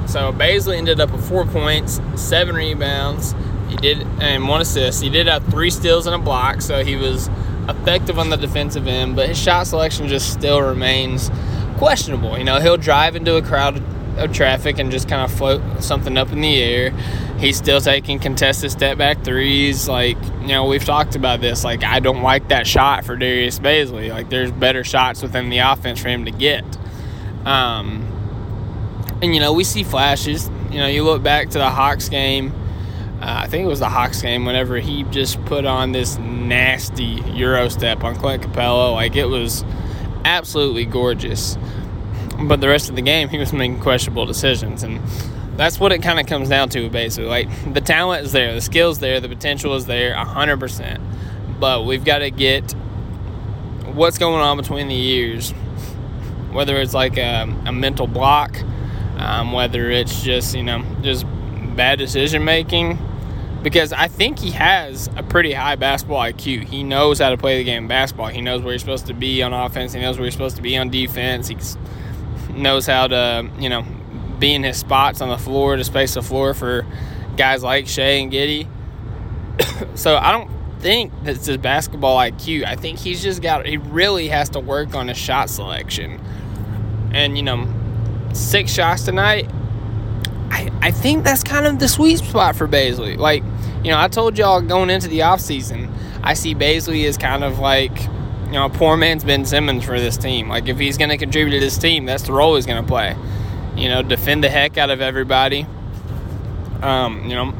so 0.07 0.31
Bazley 0.33 0.77
ended 0.77 0.99
up 0.99 1.11
with 1.11 1.27
four 1.27 1.45
points, 1.45 1.99
seven 2.15 2.55
rebounds. 2.55 3.33
He 3.69 3.75
did 3.77 4.05
and 4.19 4.47
one 4.47 4.61
assist. 4.61 5.01
He 5.01 5.09
did 5.09 5.27
have 5.27 5.43
three 5.45 5.69
steals 5.69 6.05
and 6.05 6.15
a 6.15 6.19
block, 6.19 6.61
so 6.61 6.83
he 6.83 6.95
was 6.95 7.29
effective 7.67 8.19
on 8.19 8.29
the 8.29 8.35
defensive 8.37 8.87
end. 8.87 9.15
But 9.15 9.29
his 9.29 9.41
shot 9.41 9.67
selection 9.67 10.07
just 10.07 10.31
still 10.31 10.61
remains 10.61 11.31
questionable. 11.77 12.37
You 12.37 12.43
know, 12.43 12.59
he'll 12.59 12.77
drive 12.77 13.15
into 13.15 13.35
a 13.35 13.41
crowd 13.41 13.81
of 14.17 14.31
traffic 14.31 14.77
and 14.77 14.91
just 14.91 15.09
kind 15.09 15.23
of 15.23 15.35
float 15.35 15.61
something 15.81 16.17
up 16.17 16.31
in 16.31 16.41
the 16.41 16.61
air. 16.61 16.93
He's 17.43 17.57
still 17.57 17.81
taking 17.81 18.19
contested 18.19 18.71
step 18.71 18.97
back 18.97 19.25
threes. 19.25 19.89
Like, 19.89 20.15
you 20.39 20.47
know, 20.47 20.63
we've 20.63 20.85
talked 20.85 21.17
about 21.17 21.41
this. 21.41 21.65
Like, 21.65 21.83
I 21.83 21.99
don't 21.99 22.21
like 22.21 22.47
that 22.47 22.65
shot 22.65 23.03
for 23.03 23.17
Darius 23.17 23.59
Bazley. 23.59 24.09
Like, 24.11 24.29
there's 24.29 24.49
better 24.49 24.85
shots 24.85 25.21
within 25.21 25.49
the 25.49 25.57
offense 25.57 25.99
for 25.99 26.07
him 26.07 26.23
to 26.23 26.31
get. 26.31 26.63
Um, 27.43 28.07
and, 29.21 29.35
you 29.35 29.41
know, 29.41 29.51
we 29.51 29.65
see 29.65 29.83
flashes. 29.83 30.49
You 30.71 30.77
know, 30.77 30.87
you 30.87 31.03
look 31.03 31.21
back 31.21 31.49
to 31.49 31.57
the 31.57 31.69
Hawks 31.69 32.07
game. 32.07 32.53
Uh, 33.19 33.41
I 33.43 33.47
think 33.47 33.65
it 33.65 33.67
was 33.67 33.79
the 33.79 33.89
Hawks 33.89 34.21
game 34.21 34.45
whenever 34.45 34.77
he 34.77 35.03
just 35.03 35.43
put 35.43 35.65
on 35.65 35.91
this 35.91 36.17
nasty 36.19 37.21
Euro 37.33 37.67
step 37.67 38.05
on 38.05 38.15
Clint 38.15 38.43
Capela. 38.43 38.93
Like 38.93 39.17
it 39.17 39.25
was 39.25 39.65
absolutely 40.23 40.85
gorgeous. 40.85 41.57
But 42.41 42.61
the 42.61 42.69
rest 42.69 42.89
of 42.89 42.95
the 42.95 43.01
game, 43.01 43.27
he 43.27 43.37
was 43.37 43.51
making 43.51 43.81
questionable 43.81 44.25
decisions. 44.25 44.81
And 44.83 45.01
that's 45.55 45.79
what 45.79 45.91
it 45.91 46.01
kind 46.01 46.19
of 46.19 46.25
comes 46.25 46.49
down 46.49 46.69
to, 46.69 46.89
basically. 46.89 47.29
Like 47.29 47.73
the 47.73 47.81
talent 47.81 48.25
is 48.25 48.31
there, 48.31 48.53
the 48.53 48.61
skill's 48.61 48.99
there, 48.99 49.19
the 49.19 49.29
potential 49.29 49.75
is 49.75 49.85
there 49.85 50.15
100%. 50.15 51.01
But 51.59 51.85
we've 51.85 52.03
got 52.03 52.19
to 52.19 52.31
get 52.31 52.71
what's 53.93 54.17
going 54.17 54.41
on 54.41 54.57
between 54.57 54.87
the 54.87 54.95
years, 54.95 55.51
whether 56.51 56.77
it's 56.77 56.93
like 56.93 57.17
a, 57.17 57.53
a 57.65 57.71
mental 57.71 58.07
block, 58.07 58.57
um, 59.17 59.51
whether 59.51 59.89
it's 59.89 60.23
just, 60.23 60.55
you 60.55 60.63
know, 60.63 60.83
just 61.01 61.25
bad 61.75 61.99
decision 61.99 62.43
making 62.43 62.97
because 63.63 63.93
I 63.93 64.09
think 64.09 64.39
he 64.39 64.51
has 64.51 65.09
a 65.15 65.23
pretty 65.23 65.53
high 65.53 65.77
basketball 65.77 66.19
IQ. 66.19 66.65
He 66.65 66.83
knows 66.83 67.19
how 67.19 67.29
to 67.29 67.37
play 67.37 67.57
the 67.57 67.63
game 67.63 67.87
basketball. 67.87 68.27
He 68.27 68.41
knows 68.41 68.61
where 68.61 68.73
he's 68.73 68.81
supposed 68.81 69.07
to 69.07 69.13
be 69.13 69.41
on 69.41 69.53
offense. 69.53 69.93
He 69.93 70.01
knows 70.01 70.17
where 70.17 70.25
he's 70.25 70.33
supposed 70.33 70.57
to 70.57 70.61
be 70.61 70.77
on 70.77 70.89
defense. 70.89 71.47
He 71.47 71.57
knows 72.53 72.85
how 72.85 73.07
to, 73.07 73.49
you 73.57 73.69
know, 73.69 73.85
be 74.43 74.53
in 74.53 74.63
his 74.63 74.75
spots 74.75 75.21
on 75.21 75.29
the 75.29 75.37
floor 75.37 75.77
to 75.77 75.83
space 75.85 76.15
the 76.15 76.21
floor 76.21 76.53
for 76.53 76.85
guys 77.37 77.63
like 77.63 77.87
Shai 77.87 78.19
and 78.19 78.29
Giddey. 78.29 78.67
so 79.95 80.17
I 80.17 80.33
don't 80.33 80.51
think 80.81 81.13
that's 81.23 81.45
his 81.45 81.55
basketball 81.55 82.17
IQ. 82.17 82.65
I 82.65 82.75
think 82.75 82.99
he's 82.99 83.23
just 83.23 83.41
got, 83.41 83.65
he 83.65 83.77
really 83.77 84.27
has 84.27 84.49
to 84.49 84.59
work 84.59 84.95
on 84.95 85.07
his 85.07 85.17
shot 85.17 85.49
selection. 85.49 86.19
And, 87.13 87.37
you 87.37 87.43
know, 87.43 87.73
six 88.33 88.73
shots 88.73 89.05
tonight, 89.05 89.49
I, 90.51 90.69
I 90.81 90.91
think 90.91 91.23
that's 91.23 91.43
kind 91.43 91.65
of 91.65 91.79
the 91.79 91.87
sweet 91.87 92.17
spot 92.17 92.57
for 92.57 92.67
Bazley. 92.67 93.17
Like, 93.17 93.43
you 93.81 93.91
know, 93.91 93.97
I 93.97 94.09
told 94.09 94.37
y'all 94.37 94.59
going 94.59 94.89
into 94.89 95.07
the 95.07 95.19
offseason, 95.19 95.89
I 96.21 96.33
see 96.33 96.53
Bazley 96.53 97.05
as 97.05 97.17
kind 97.17 97.45
of 97.45 97.59
like, 97.59 97.97
you 98.47 98.59
know, 98.59 98.65
a 98.65 98.69
poor 98.69 98.97
man's 98.97 99.23
Ben 99.23 99.45
Simmons 99.45 99.85
for 99.85 99.97
this 100.01 100.17
team. 100.17 100.49
Like, 100.49 100.67
if 100.67 100.77
he's 100.79 100.97
going 100.97 101.11
to 101.11 101.17
contribute 101.17 101.53
to 101.53 101.61
this 101.61 101.77
team, 101.77 102.05
that's 102.05 102.23
the 102.23 102.33
role 102.33 102.57
he's 102.57 102.65
going 102.65 102.83
to 102.83 102.87
play. 102.87 103.15
You 103.75 103.89
know, 103.89 104.01
defend 104.03 104.43
the 104.43 104.49
heck 104.49 104.77
out 104.77 104.89
of 104.89 105.01
everybody. 105.01 105.65
Um, 106.81 107.29
you 107.29 107.35
know, 107.35 107.53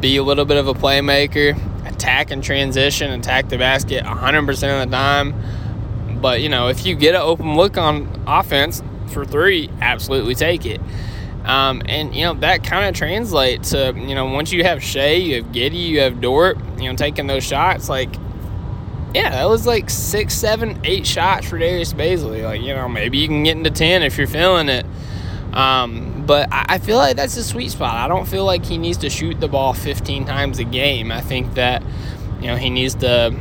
be 0.00 0.16
a 0.16 0.22
little 0.22 0.44
bit 0.44 0.56
of 0.56 0.66
a 0.66 0.74
playmaker, 0.74 1.56
attack 1.86 2.30
and 2.30 2.42
transition, 2.42 3.10
attack 3.12 3.48
the 3.48 3.58
basket 3.58 4.04
100% 4.04 4.82
of 4.82 4.90
the 4.90 4.96
time. 4.96 5.34
But, 6.20 6.40
you 6.40 6.48
know, 6.48 6.68
if 6.68 6.84
you 6.84 6.94
get 6.94 7.14
an 7.14 7.20
open 7.20 7.56
look 7.56 7.76
on 7.76 8.22
offense 8.26 8.82
for 9.08 9.24
three, 9.24 9.70
absolutely 9.80 10.34
take 10.34 10.66
it. 10.66 10.80
Um, 11.44 11.82
and 11.86 12.14
you 12.14 12.24
know 12.24 12.34
that 12.34 12.62
kind 12.62 12.86
of 12.86 12.94
translates 12.94 13.70
to 13.70 13.94
you 13.96 14.14
know 14.14 14.26
once 14.26 14.52
you 14.52 14.64
have 14.64 14.82
Shai, 14.82 15.12
you 15.12 15.36
have 15.36 15.52
Giddey, 15.52 15.88
you 15.88 16.00
have 16.00 16.20
Dort, 16.20 16.58
you 16.78 16.90
know 16.90 16.94
taking 16.94 17.26
those 17.26 17.42
shots. 17.42 17.88
Like, 17.88 18.14
yeah, 19.14 19.30
that 19.30 19.48
was 19.48 19.66
like 19.66 19.88
six, 19.88 20.34
seven, 20.34 20.80
eight 20.84 21.06
shots 21.06 21.48
for 21.48 21.58
Darius 21.58 21.92
Bazley. 21.92 22.42
Like, 22.42 22.60
you 22.60 22.74
know 22.74 22.88
maybe 22.88 23.18
you 23.18 23.28
can 23.28 23.42
get 23.42 23.56
into 23.56 23.70
ten 23.70 24.02
if 24.02 24.18
you're 24.18 24.26
feeling 24.26 24.68
it. 24.68 24.86
Um, 25.52 26.24
but 26.26 26.48
I, 26.52 26.78
feel 26.78 26.98
like 26.98 27.16
that's 27.16 27.36
a 27.38 27.42
sweet 27.42 27.70
spot. 27.70 27.94
I 27.94 28.06
don't 28.06 28.28
feel 28.28 28.44
like 28.44 28.66
he 28.66 28.76
needs 28.76 28.98
to 28.98 29.08
shoot 29.08 29.40
the 29.40 29.48
ball 29.48 29.72
15 29.72 30.26
times 30.26 30.58
a 30.58 30.64
game. 30.64 31.10
I 31.10 31.22
think 31.22 31.54
that 31.54 31.82
you 32.40 32.48
know 32.48 32.56
he 32.56 32.68
needs 32.68 32.94
to 32.96 33.34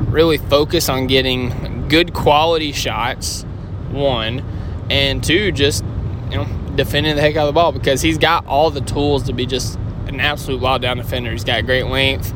really 0.00 0.38
focus 0.38 0.88
on 0.88 1.06
getting 1.06 1.88
good 1.88 2.14
quality 2.14 2.72
shots. 2.72 3.44
One 3.90 4.42
and 4.90 5.22
two, 5.22 5.52
just 5.52 5.84
you 6.30 6.38
know 6.38 6.46
defending 6.74 7.16
the 7.16 7.22
heck 7.22 7.36
out 7.36 7.46
of 7.46 7.54
the 7.54 7.58
ball 7.58 7.70
because 7.70 8.00
he's 8.00 8.18
got 8.18 8.46
all 8.46 8.70
the 8.70 8.80
tools 8.80 9.24
to 9.24 9.32
be 9.32 9.46
just 9.46 9.78
an 10.08 10.20
absolute 10.20 10.60
wild 10.60 10.82
down 10.82 10.96
defender. 10.96 11.30
He's 11.32 11.44
got 11.44 11.64
great 11.66 11.86
length. 11.86 12.32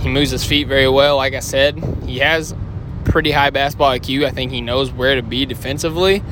He 0.00 0.08
moves 0.08 0.30
his 0.30 0.44
feet 0.44 0.66
very 0.66 0.88
well. 0.88 1.16
Like 1.16 1.34
I 1.34 1.40
said, 1.40 1.78
he 2.04 2.18
has 2.18 2.54
pretty 3.04 3.30
high 3.30 3.50
basketball 3.50 3.90
IQ. 3.90 4.24
I 4.24 4.30
think 4.30 4.52
he 4.52 4.60
knows 4.60 4.90
where 4.90 5.16
to 5.16 5.22
be 5.22 5.46
defensively. 5.46 6.22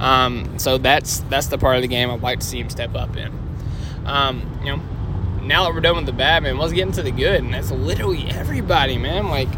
Um, 0.00 0.58
so 0.58 0.78
that's 0.78 1.20
that's 1.20 1.46
the 1.46 1.58
part 1.58 1.76
of 1.76 1.82
the 1.82 1.88
game 1.88 2.10
I'd 2.10 2.22
like 2.22 2.40
to 2.40 2.46
see 2.46 2.60
him 2.60 2.68
step 2.70 2.94
up 2.94 3.16
in. 3.16 3.32
Um, 4.04 4.60
you 4.62 4.76
know, 4.76 4.82
now 5.42 5.64
that 5.64 5.74
we're 5.74 5.80
done 5.80 5.96
with 5.96 6.06
the 6.06 6.12
bad, 6.12 6.42
man, 6.42 6.58
let's 6.58 6.72
get 6.72 6.86
into 6.86 7.02
the 7.02 7.10
good, 7.10 7.42
and 7.42 7.54
that's 7.54 7.70
literally 7.70 8.26
everybody, 8.30 8.98
man. 8.98 9.28
Like 9.28 9.48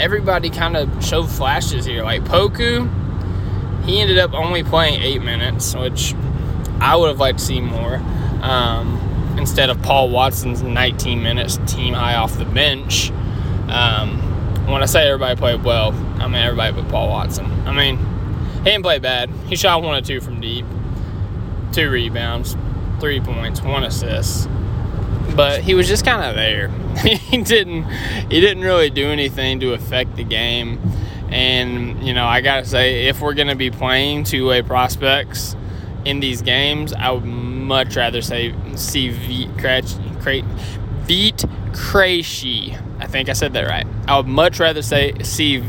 everybody 0.00 0.50
kind 0.50 0.76
of 0.76 1.04
showed 1.04 1.30
flashes 1.30 1.86
here. 1.86 2.02
Like 2.02 2.22
Poku, 2.24 2.90
he 3.84 4.00
ended 4.00 4.18
up 4.18 4.34
only 4.34 4.62
playing 4.62 5.00
eight 5.02 5.22
minutes, 5.22 5.74
which 5.74 6.14
I 6.80 6.96
would 6.96 7.08
have 7.08 7.20
liked 7.20 7.38
to 7.38 7.44
see 7.44 7.60
more. 7.60 7.96
Um, 8.42 9.00
instead 9.36 9.70
of 9.70 9.80
Paul 9.82 10.10
Watson's 10.10 10.62
19 10.62 11.22
minutes 11.22 11.58
team 11.66 11.94
high 11.94 12.16
off 12.16 12.36
the 12.38 12.44
bench. 12.44 13.10
Um, 13.68 14.18
when 14.66 14.82
I 14.82 14.86
say 14.86 15.06
everybody 15.06 15.38
played 15.38 15.62
well, 15.62 15.92
I 16.18 16.26
mean 16.26 16.36
everybody 16.36 16.72
but 16.72 16.88
Paul 16.88 17.08
Watson. 17.08 17.46
I 17.66 17.72
mean, 17.72 17.98
he 18.58 18.64
didn't 18.64 18.82
play 18.82 18.98
bad. 18.98 19.30
He 19.46 19.56
shot 19.56 19.82
one 19.82 19.96
or 19.96 20.00
two 20.00 20.20
from 20.20 20.40
deep, 20.40 20.66
two 21.72 21.90
rebounds, 21.90 22.56
three 23.00 23.20
points, 23.20 23.62
one 23.62 23.84
assist. 23.84 24.48
But 25.34 25.60
he 25.60 25.74
was 25.74 25.86
just 25.86 26.04
kind 26.04 26.24
of 26.24 26.34
there. 26.34 26.68
he 26.98 27.42
didn't. 27.42 27.84
He 28.30 28.40
didn't 28.40 28.62
really 28.62 28.90
do 28.90 29.08
anything 29.08 29.60
to 29.60 29.74
affect 29.74 30.16
the 30.16 30.24
game. 30.24 30.80
And 31.28 32.02
you 32.06 32.14
know, 32.14 32.24
I 32.24 32.40
gotta 32.40 32.64
say, 32.64 33.06
if 33.06 33.20
we're 33.20 33.34
gonna 33.34 33.56
be 33.56 33.70
playing 33.70 34.24
two-way 34.24 34.62
prospects 34.62 35.56
in 36.04 36.20
these 36.20 36.42
games, 36.42 36.92
I 36.92 37.10
would 37.10 37.24
much 37.66 37.96
rather 37.96 38.22
say 38.22 38.54
see 38.76 39.08
Vit 39.08 39.48
Vit 41.06 41.36
Krejci. 41.72 42.82
I 42.98 43.06
think 43.06 43.28
I 43.28 43.32
said 43.32 43.52
that 43.52 43.66
right. 43.66 43.86
I 44.08 44.16
would 44.16 44.26
much 44.26 44.58
rather 44.58 44.82
say 44.82 45.12
see. 45.22 45.62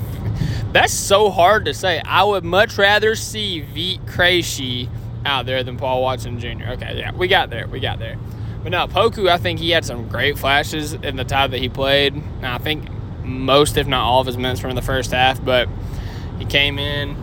That's 0.72 0.94
so 0.94 1.30
hard 1.30 1.66
to 1.66 1.74
say. 1.74 2.00
I 2.01 2.24
would 2.24 2.44
much 2.44 2.77
rather 2.77 3.16
see 3.16 3.62
Vit 3.62 4.06
Krejci 4.06 4.89
out 5.25 5.46
there 5.46 5.63
than 5.63 5.77
Paul 5.77 6.01
Watson 6.01 6.39
Jr. 6.39 6.72
Okay, 6.72 6.98
yeah, 6.98 7.12
we 7.13 7.27
got 7.27 7.50
there. 7.50 7.68
We 7.68 7.80
got 7.80 8.00
there. 8.00 8.18
But 8.63 8.72
no, 8.72 8.88
Poku, 8.88 9.30
I 9.30 9.38
think 9.38 9.60
he 9.60 9.72
had 9.72 9.86
some 9.86 10.08
great 10.08 10.38
flashes 10.38 10.94
in 10.94 11.16
the 11.16 11.24
time 11.24 11.51
that 11.51 11.60
he 11.60 11.70
played. 11.70 12.16
Now, 12.42 12.56
I 12.56 12.58
think 12.58 12.89
most, 13.24 13.77
if 13.77 13.88
not 13.88 14.04
all, 14.04 14.22
of 14.22 14.27
his 14.27 14.38
minutes 14.38 14.62
were 14.62 14.70
in 14.70 14.75
the 14.75 14.82
first 14.82 15.12
half, 15.12 15.44
but 15.44 15.70
he 16.39 16.46
came 16.46 16.80
in, 16.80 17.16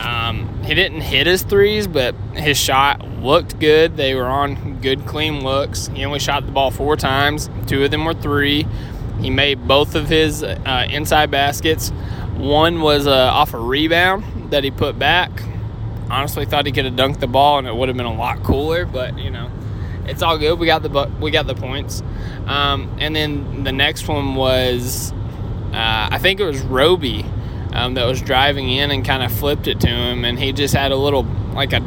um, 0.00 0.62
he 0.64 0.74
didn't 0.74 1.00
hit 1.00 1.26
his 1.26 1.42
threes, 1.42 1.86
but 1.86 2.14
his 2.34 2.58
shot 2.58 3.06
looked 3.20 3.58
good. 3.58 3.96
They 3.96 4.14
were 4.14 4.26
on 4.26 4.80
good, 4.80 5.06
clean 5.06 5.42
looks. 5.42 5.88
He 5.88 6.04
only 6.04 6.18
shot 6.18 6.44
the 6.46 6.52
ball 6.52 6.70
four 6.70 6.96
times. 6.96 7.48
Two 7.66 7.84
of 7.84 7.90
them 7.90 8.04
were 8.04 8.14
three. 8.14 8.66
He 9.20 9.30
made 9.30 9.66
both 9.66 9.94
of 9.94 10.08
his 10.08 10.42
uh, 10.42 10.86
inside 10.90 11.30
baskets. 11.30 11.90
One 12.36 12.82
was 12.82 13.06
uh, 13.06 13.12
off 13.12 13.54
a 13.54 13.58
rebound 13.58 14.52
that 14.52 14.62
he 14.62 14.70
put 14.70 14.98
back. 14.98 15.30
Honestly, 16.10 16.44
thought 16.44 16.66
he 16.66 16.72
could 16.72 16.84
have 16.84 16.94
dunked 16.94 17.20
the 17.20 17.26
ball 17.26 17.58
and 17.58 17.66
it 17.66 17.74
would 17.74 17.88
have 17.88 17.96
been 17.96 18.06
a 18.06 18.14
lot 18.14 18.42
cooler, 18.42 18.84
but 18.84 19.18
you 19.18 19.30
know, 19.30 19.50
it's 20.04 20.22
all 20.22 20.38
good. 20.38 20.58
We 20.58 20.66
got 20.66 20.82
the 20.82 21.10
we 21.20 21.30
got 21.30 21.46
the 21.46 21.54
points. 21.54 22.02
Um, 22.46 22.96
and 23.00 23.16
then 23.16 23.64
the 23.64 23.72
next 23.72 24.06
one 24.06 24.36
was, 24.36 25.12
uh, 25.72 26.08
I 26.12 26.18
think 26.18 26.38
it 26.38 26.44
was 26.44 26.60
Roby 26.60 27.24
um, 27.76 27.94
that 27.94 28.06
was 28.06 28.22
driving 28.22 28.70
in 28.70 28.90
and 28.90 29.04
kind 29.04 29.22
of 29.22 29.30
flipped 29.30 29.66
it 29.68 29.80
to 29.80 29.88
him, 29.88 30.24
and 30.24 30.38
he 30.38 30.52
just 30.52 30.74
had 30.74 30.92
a 30.92 30.96
little 30.96 31.24
like 31.52 31.72
a. 31.72 31.82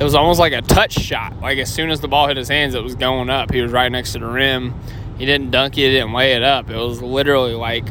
It 0.00 0.04
was 0.04 0.14
almost 0.14 0.40
like 0.40 0.52
a 0.52 0.62
touch 0.62 0.92
shot. 0.92 1.38
Like 1.40 1.58
as 1.58 1.72
soon 1.72 1.90
as 1.90 2.00
the 2.00 2.08
ball 2.08 2.28
hit 2.28 2.36
his 2.36 2.48
hands, 2.48 2.74
it 2.74 2.82
was 2.82 2.94
going 2.94 3.28
up. 3.28 3.52
He 3.52 3.60
was 3.60 3.70
right 3.70 3.90
next 3.90 4.12
to 4.12 4.20
the 4.20 4.26
rim. 4.26 4.74
He 5.18 5.26
didn't 5.26 5.50
dunk 5.50 5.76
it, 5.76 5.82
He 5.82 5.90
didn't 5.90 6.12
lay 6.12 6.32
it 6.32 6.42
up. 6.42 6.70
It 6.70 6.76
was 6.76 7.02
literally 7.02 7.54
like 7.54 7.84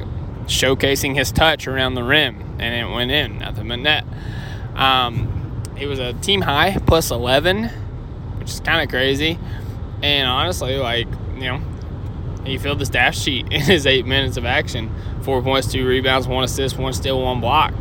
showcasing 0.46 1.16
his 1.16 1.32
touch 1.32 1.68
around 1.68 1.94
the 1.94 2.04
rim, 2.04 2.58
and 2.60 2.74
it 2.74 2.92
went 2.92 3.12
in. 3.12 3.40
Nothing 3.40 3.68
but 3.68 3.80
net. 3.80 4.06
Um, 4.76 5.62
it 5.78 5.86
was 5.86 6.00
a 6.00 6.14
team 6.14 6.42
high 6.42 6.78
plus 6.88 7.12
11, 7.12 7.66
which 8.40 8.50
is 8.50 8.60
kind 8.62 8.82
of 8.82 8.90
crazy. 8.90 9.38
And 10.02 10.28
honestly, 10.28 10.78
like 10.78 11.08
you 11.36 11.42
know, 11.42 11.62
he 12.48 12.58
filled 12.58 12.80
the 12.80 12.86
stat 12.86 13.16
sheet 13.16 13.48
in 13.52 13.62
his 13.62 13.86
eight 13.86 14.06
minutes 14.06 14.38
of 14.38 14.46
action 14.46 14.92
four 15.28 15.42
points, 15.42 15.70
two 15.70 15.86
rebounds, 15.86 16.26
one 16.26 16.46
assist, 16.46 16.78
one 16.78 16.94
steal, 16.94 17.22
one 17.22 17.42
block. 17.42 17.74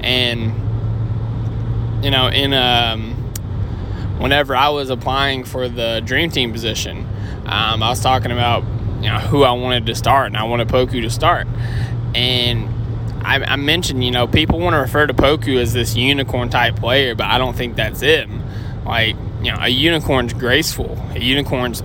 And, 0.00 0.54
you 2.04 2.12
know, 2.12 2.28
in 2.28 2.52
um, 2.54 3.14
whenever 4.18 4.54
I 4.54 4.68
was 4.68 4.88
applying 4.88 5.42
for 5.42 5.68
the 5.68 6.00
dream 6.04 6.30
team 6.30 6.52
position, 6.52 6.98
um, 7.46 7.82
I 7.82 7.88
was 7.88 8.00
talking 8.00 8.30
about, 8.30 8.62
you 9.02 9.10
know, 9.10 9.18
who 9.18 9.42
I 9.42 9.50
wanted 9.50 9.86
to 9.86 9.96
start, 9.96 10.28
and 10.28 10.36
I 10.36 10.44
wanted 10.44 10.68
Poku 10.68 11.02
to 11.02 11.10
start. 11.10 11.48
And 12.14 12.68
I, 13.26 13.42
I 13.42 13.56
mentioned, 13.56 14.04
you 14.04 14.12
know, 14.12 14.28
people 14.28 14.60
want 14.60 14.74
to 14.74 14.78
refer 14.78 15.04
to 15.08 15.14
Poku 15.14 15.60
as 15.60 15.72
this 15.72 15.96
unicorn 15.96 16.48
type 16.48 16.76
player, 16.76 17.16
but 17.16 17.26
I 17.26 17.38
don't 17.38 17.56
think 17.56 17.74
that's 17.74 18.00
him. 18.00 18.40
Like, 18.84 19.16
you 19.42 19.50
know, 19.50 19.58
a 19.60 19.68
unicorn's 19.68 20.32
graceful, 20.32 20.96
a 21.10 21.18
unicorn's 21.18 21.82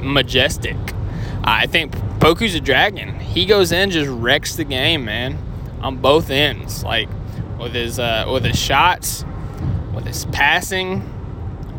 majestic. 0.00 0.76
I 1.42 1.66
think 1.66 1.94
Poku's 2.20 2.54
a 2.54 2.60
dragon. 2.60 3.18
He 3.18 3.46
goes 3.46 3.72
in, 3.72 3.90
just 3.90 4.10
wrecks 4.10 4.56
the 4.56 4.64
game, 4.64 5.04
man, 5.04 5.38
on 5.80 5.96
both 5.96 6.30
ends. 6.30 6.84
Like 6.84 7.08
with 7.58 7.74
his 7.74 7.98
uh, 7.98 8.28
with 8.32 8.44
his 8.44 8.58
shots, 8.58 9.24
with 9.94 10.06
his 10.06 10.24
passing, 10.26 11.02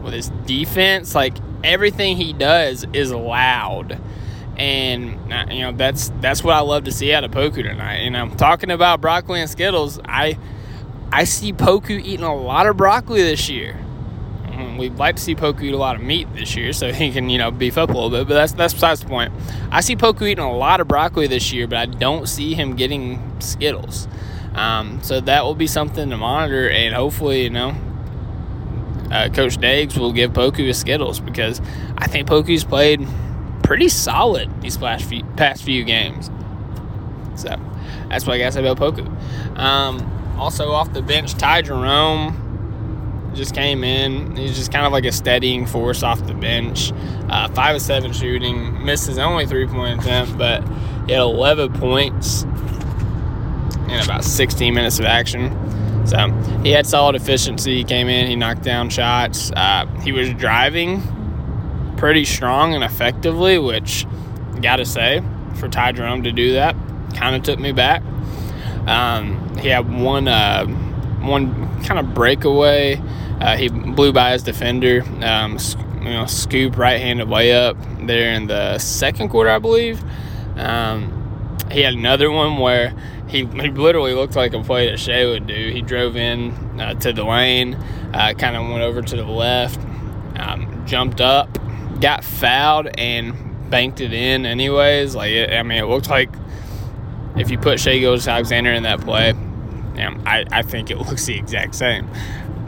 with 0.03 0.13
his 0.13 0.30
defense. 0.46 1.15
Like 1.15 1.36
everything 1.63 2.18
he 2.18 2.34
does 2.34 2.86
is 2.94 3.12
loud. 3.12 4.00
And 4.58 5.32
uh, 5.32 5.46
you 5.50 5.62
know 5.62 5.72
that's 5.72 6.12
that's 6.22 6.44
what 6.44 6.56
I 6.56 6.60
love 6.60 6.84
to 6.86 6.91
see 6.91 7.13
out 7.13 7.24
of 7.24 7.32
Poku 7.32 7.63
tonight. 7.63 7.98
And 7.98 8.15
I'm 8.15 8.36
talking 8.36 8.72
about 8.72 9.01
broccoli 9.01 9.41
and 9.41 9.50
Skittles. 9.50 10.00
I 10.06 10.38
I 11.12 11.24
see 11.24 11.53
Poku 11.53 12.01
eating 12.03 12.25
a 12.25 12.36
lot 12.36 12.68
of 12.68 12.77
broccoli 12.77 13.22
this 13.24 13.50
year. 13.50 13.80
Mm, 14.62 14.77
We'd 14.77 14.96
like 14.98 15.15
to 15.18 15.22
see 15.22 15.36
Poku 15.36 15.63
eat 15.63 15.74
a 15.74 15.77
lot 15.77 15.96
of 15.96 16.01
meat 16.01 16.27
this 16.34 16.56
year, 16.56 16.74
so 16.74 16.91
he 16.94 17.12
can 17.12 17.30
you 17.30 17.38
know 17.38 17.51
beef 17.51 17.77
up 17.77 17.89
a 17.89 17.94
little 17.94 18.10
bit. 18.10 18.27
But 18.27 18.36
that's 18.36 18.53
that's 18.53 18.74
besides 18.74 19.01
the 19.01 19.08
point. 19.08 19.32
I 19.72 19.82
see 19.82 19.96
Poku 19.96 20.24
eating 20.30 20.44
a 20.44 20.56
lot 20.56 20.82
of 20.82 20.88
broccoli 20.88 21.27
this 21.27 21.51
year, 21.51 21.68
but 21.68 21.77
I 21.77 21.86
don't 21.86 22.27
see 22.27 22.53
him 22.53 22.75
getting 22.75 23.22
Skittles. 23.39 24.08
Um, 24.56 25.01
so 25.01 25.22
that 25.22 25.44
will 25.46 25.56
be 25.56 25.68
something 25.68 26.10
to 26.10 26.18
monitor, 26.18 26.70
and 26.70 26.94
hopefully, 26.94 27.44
you 27.44 27.50
know, 27.50 27.74
uh, 29.10 29.30
Coach 29.30 29.58
Daggs 29.60 29.98
will 29.98 30.12
give 30.12 30.32
Poku 30.34 30.70
a 30.70 30.74
Skittles 30.74 31.20
because 31.20 31.62
I 31.98 32.08
think 32.08 32.27
Poku's 32.27 32.63
played 32.65 33.08
pretty 33.63 33.88
solid 33.88 34.62
these 34.62 34.77
past 34.77 35.06
few, 35.06 35.24
past 35.38 35.63
few 35.63 35.84
games. 35.86 36.30
So 37.36 37.56
that's 38.10 38.25
what 38.25 38.34
I 38.36 38.39
got 38.39 38.46
to 38.48 38.51
say 38.51 38.68
about 38.68 38.77
Poku. 38.77 39.08
Um, 39.58 40.36
also 40.38 40.72
off 40.72 40.91
the 40.91 41.01
bench, 41.01 41.34
Ty 41.36 41.62
Jerome 41.62 42.50
just 43.34 43.54
came 43.56 43.84
in. 43.84 44.36
He's 44.36 44.56
just 44.56 44.72
kind 44.72 44.86
of 44.86 44.92
like 44.92 45.06
a 45.06 45.12
steadying 45.12 45.66
force 45.66 46.04
off 46.04 46.26
the 46.26 46.34
bench. 46.34 46.92
Uh, 47.30 47.48
five 47.50 47.76
of 47.76 47.82
seven 47.82 48.14
shooting, 48.14 48.84
missed 48.84 49.08
his 49.08 49.18
only 49.18 49.46
three 49.46 49.68
point 49.68 50.02
attempt, 50.02 50.38
but 50.38 50.64
he 51.06 51.14
had 51.14 51.22
11 51.22 51.74
points 51.74 52.44
in 52.44 54.00
about 54.04 54.24
16 54.24 54.74
minutes 54.74 55.00
of 55.00 55.06
action. 55.06 55.58
So 56.08 56.30
he 56.64 56.72
had 56.72 56.88
solid 56.88 57.16
efficiency. 57.16 57.78
He 57.78 57.84
came 57.84 58.08
in, 58.08 58.28
he 58.28 58.36
knocked 58.36 58.64
down 58.64 58.90
shots. 58.90 59.52
Uh, 59.52 59.86
he 60.04 60.12
was 60.12 60.34
driving 60.34 61.02
pretty 61.98 62.26
strong 62.26 62.74
and 62.74 62.84
effectively, 62.84 63.60
which 63.60 64.06
gotta 64.62 64.86
say 64.86 65.22
for 65.56 65.68
Ty 65.68 65.94
Jerome 65.94 66.24
to 66.24 66.32
do 66.32 66.54
that 66.54 66.76
kind 67.12 67.36
of 67.36 67.44
took 67.44 67.60
me 67.60 67.72
back. 67.72 68.02
Um, 68.88 69.58
he 69.58 69.68
had 69.70 69.92
one 69.92 70.28
uh, 70.28 70.66
one 71.22 71.84
kind 71.84 72.00
of 72.00 72.13
breakaway. 72.13 73.01
Uh, 73.40 73.58
he 73.58 73.70
blew 73.70 74.12
by 74.12 74.34
his 74.34 74.44
defender. 74.44 75.04
Um, 75.22 75.58
you 76.01 76.10
know, 76.10 76.25
scoop 76.25 76.78
right-handed 76.78 77.28
layup 77.28 78.08
there 78.08 78.34
in 78.34 78.48
the 78.48 78.80
second 78.80 79.30
quarter, 79.30 79.50
I 79.50 79.60
believe. 79.60 80.04
Um, 80.58 81.58
he 81.72 81.82
had 81.82 81.94
another 81.94 82.32
one 82.32 82.58
where 82.58 82.94
he, 83.28 83.46
he 83.46 83.70
literally 83.70 84.13
looked 84.13 84.36
like 84.36 84.54
a 84.54 84.62
play 84.62 84.90
that 84.90 85.00
Shai 85.00 85.25
would 85.25 85.48
do. 85.48 85.72
He 85.72 85.82
drove 85.82 86.16
in 86.16 86.51
uh, 86.80 86.96
to 86.96 87.13
the 87.13 87.24
lane, 87.24 87.75
uh, 88.13 88.34
kind 88.38 88.56
of 88.56 88.68
went 88.68 88.82
over 88.82 89.01
to 89.01 89.16
the 89.16 89.24
left, 89.24 89.80
um, 90.38 90.84
jumped 90.86 91.22
up, 91.22 91.58
got 92.01 92.24
fouled, 92.24 92.90
and 92.98 93.70
banked 93.70 94.01
it 94.01 94.12
in 94.12 94.46
anyways. 94.46 95.16
Like, 95.16 95.32
it, 95.32 95.54
I 95.54 95.63
mean, 95.63 95.78
it 95.78 95.86
looked 95.86 96.10
like 96.10 96.30
if 97.38 97.51
you 97.51 97.58
put 97.58 97.80
Shai 97.80 98.00
Gilgeous 98.00 98.28
Alexander 98.28 98.74
in 98.74 98.84
that 98.84 99.01
play, 99.01 99.34
yeah, 99.96 100.16
I, 100.26 100.46
I 100.52 100.62
think 100.62 100.92
it 100.92 100.98
looks 101.08 101.26
the 101.26 101.38
exact 101.38 101.76
same. 101.76 102.10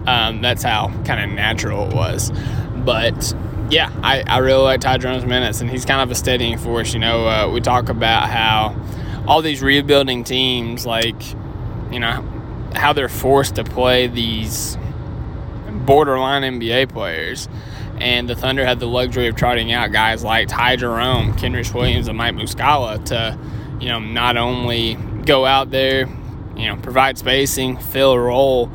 Um, 0.08 0.42
that's 0.42 0.64
how 0.64 0.88
kind 1.06 1.24
of 1.24 1.30
natural 1.30 1.88
it 1.88 1.94
was. 1.94 2.32
But 2.76 3.34
yeah, 3.70 3.92
I, 4.04 4.24
I 4.28 4.40
really 4.40 4.64
like 4.64 4.82
Ty 4.82 4.98
Jerome's 4.98 5.26
minutes, 5.26 5.62
and 5.62 5.70
he's 5.70 5.86
kind 5.86 6.02
of 6.02 6.12
a 6.12 6.16
steadying 6.16 6.58
force. 6.58 6.94
You 6.94 7.00
know, 7.00 7.28
uh, 7.28 7.50
we 7.52 7.62
talk 7.62 7.90
about 7.90 8.30
how 8.30 8.76
all 9.28 9.42
these 9.42 9.62
rebuilding 9.62 10.24
teams, 10.24 10.86
like, 10.86 11.22
you 11.92 12.00
know, 12.00 12.24
how 12.76 12.94
they're 12.94 13.10
forced 13.10 13.56
to 13.56 13.64
play 13.64 14.08
these 14.08 14.78
borderline 15.86 16.44
NBA 16.44 16.90
players. 16.90 17.48
And 18.00 18.28
the 18.28 18.36
Thunder 18.36 18.66
had 18.66 18.80
the 18.80 18.88
luxury 18.88 19.28
of 19.28 19.36
trotting 19.36 19.72
out 19.72 19.92
guys 19.92 20.24
like 20.24 20.50
Ty 20.50 20.78
Jerome, 20.78 21.34
Kenrich 21.34 21.74
Williams, 21.74 22.08
and 22.08 22.18
Mike 22.18 22.34
Muscala 22.34 23.04
to, 23.06 23.38
you 23.80 23.88
know, 23.88 24.00
not 24.00 24.36
only 24.36 24.96
go 25.26 25.46
out 25.46 25.70
there, 25.70 26.08
you 26.56 26.68
know, 26.68 26.76
provide 26.78 27.18
spacing, 27.18 27.78
fill 27.78 28.14
a 28.14 28.20
role, 28.20 28.72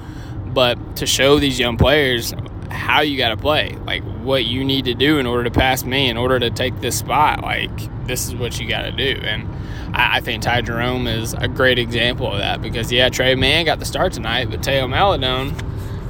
but 0.47 0.97
to 0.97 1.07
show 1.07 1.39
these 1.39 1.59
young 1.59 1.77
players 1.77 2.35
how 2.71 3.01
you 3.01 3.17
got 3.17 3.31
to 3.31 3.37
play, 3.37 3.77
like 3.87 4.03
what 4.23 4.45
you 4.45 4.65
need 4.65 4.85
to 4.87 4.95
do 4.95 5.19
in 5.19 5.27
order 5.27 5.45
to 5.45 5.51
pass 5.51 5.85
me, 5.85 6.09
in 6.09 6.17
order 6.17 6.39
to 6.39 6.51
take 6.51 6.81
this 6.81 6.99
spot. 6.99 7.43
Like 7.43 7.71
this 8.07 8.27
is 8.27 8.35
what 8.35 8.59
you 8.59 8.69
got 8.69 8.83
to 8.83 8.93
do, 8.93 9.21
and 9.23 9.49
I, 9.95 10.17
I, 10.17 10.21
think 10.21 10.43
Ty 10.43 10.63
Jerome 10.63 11.07
is 11.07 11.35
a 11.35 11.49
great 11.49 11.79
example 11.79 12.33
of 12.33 12.39
that 12.39 12.61
because 12.61 12.91
yeah, 12.93 13.09
Tre 13.09 13.35
Mann 13.35 13.65
got 13.65 13.79
the 13.79 13.85
start 13.85 14.13
tonight, 14.13 14.51
but 14.51 14.65
Theo 14.65 14.87
Maledon 14.87 15.55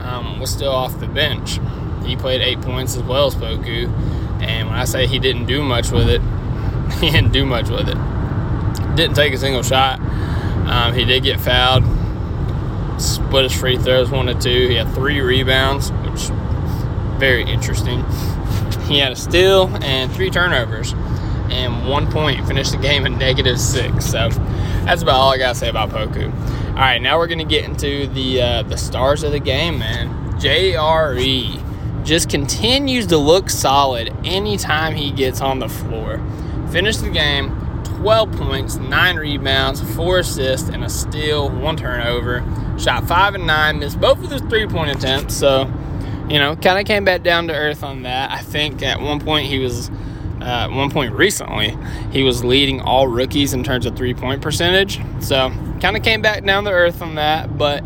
um, 0.00 0.40
was 0.40 0.50
still 0.50 0.72
off 0.72 0.98
the 1.00 1.06
bench. 1.06 1.58
He 2.04 2.16
played 2.16 2.40
eight 2.40 2.60
points 2.60 2.96
as 2.96 3.02
well 3.02 3.26
as 3.26 3.34
Poku, 3.34 3.88
and 4.40 4.68
when 4.68 4.78
I 4.78 4.84
say 4.84 5.06
he 5.06 5.18
didn't 5.18 5.46
do 5.46 5.62
much 5.62 5.90
with 5.90 6.08
it, 6.08 6.22
he 7.00 7.10
didn't 7.10 7.32
do 7.32 7.44
much 7.44 7.68
with 7.68 7.88
it. 7.88 8.96
Didn't 8.96 9.14
take 9.14 9.32
a 9.32 9.38
single 9.38 9.62
shot. 9.62 10.00
Um, 10.68 10.92
he 10.94 11.04
did 11.04 11.22
get 11.22 11.40
fouled 11.40 11.84
split 13.00 13.44
his 13.44 13.58
free 13.58 13.76
throws 13.76 14.10
one 14.10 14.26
to 14.26 14.34
two. 14.34 14.68
He 14.68 14.74
had 14.74 14.92
three 14.94 15.20
rebounds, 15.20 15.90
which 15.90 16.28
very 17.18 17.42
interesting. 17.42 18.04
He 18.86 18.98
had 18.98 19.12
a 19.12 19.16
steal 19.16 19.68
and 19.82 20.10
three 20.12 20.30
turnovers 20.30 20.92
and 21.50 21.88
one 21.88 22.10
point. 22.10 22.46
Finished 22.46 22.72
the 22.72 22.78
game 22.78 23.06
in 23.06 23.18
negative 23.18 23.60
six. 23.60 24.06
So 24.06 24.28
that's 24.84 25.02
about 25.02 25.16
all 25.16 25.32
I 25.32 25.38
gotta 25.38 25.54
say 25.54 25.68
about 25.68 25.90
Poku. 25.90 26.32
All 26.70 26.74
right, 26.74 27.00
now 27.00 27.18
we're 27.18 27.26
gonna 27.26 27.44
get 27.44 27.64
into 27.64 28.06
the 28.08 28.42
uh, 28.42 28.62
the 28.62 28.76
stars 28.76 29.22
of 29.22 29.32
the 29.32 29.40
game, 29.40 29.78
man. 29.78 30.08
JRE 30.38 32.04
just 32.04 32.30
continues 32.30 33.06
to 33.08 33.18
look 33.18 33.50
solid 33.50 34.14
anytime 34.24 34.94
he 34.94 35.10
gets 35.10 35.40
on 35.40 35.58
the 35.58 35.68
floor. 35.68 36.22
Finished 36.70 37.02
the 37.02 37.10
game 37.10 37.67
12 37.98 38.32
points, 38.36 38.76
9 38.76 39.16
rebounds, 39.16 39.80
4 39.96 40.20
assists, 40.20 40.68
and 40.68 40.84
a 40.84 40.88
steal, 40.88 41.50
1 41.50 41.76
turnover. 41.76 42.44
Shot 42.78 43.08
5 43.08 43.34
and 43.34 43.44
9, 43.44 43.80
missed 43.80 44.00
both 44.00 44.22
of 44.22 44.30
his 44.30 44.40
three 44.42 44.68
point 44.68 44.96
attempts. 44.96 45.34
So, 45.36 45.68
you 46.28 46.38
know, 46.38 46.54
kind 46.54 46.78
of 46.78 46.84
came 46.84 47.04
back 47.04 47.24
down 47.24 47.48
to 47.48 47.54
earth 47.54 47.82
on 47.82 48.02
that. 48.02 48.30
I 48.30 48.38
think 48.38 48.82
at 48.84 49.00
one 49.00 49.18
point 49.18 49.48
he 49.48 49.58
was, 49.58 49.90
uh, 50.40 50.68
one 50.68 50.92
point 50.92 51.12
recently, 51.12 51.76
he 52.12 52.22
was 52.22 52.44
leading 52.44 52.80
all 52.80 53.08
rookies 53.08 53.52
in 53.52 53.64
terms 53.64 53.84
of 53.84 53.96
three 53.96 54.14
point 54.14 54.42
percentage. 54.42 55.00
So, 55.20 55.50
kind 55.80 55.96
of 55.96 56.04
came 56.04 56.22
back 56.22 56.44
down 56.44 56.64
to 56.64 56.70
earth 56.70 57.02
on 57.02 57.16
that. 57.16 57.58
But, 57.58 57.82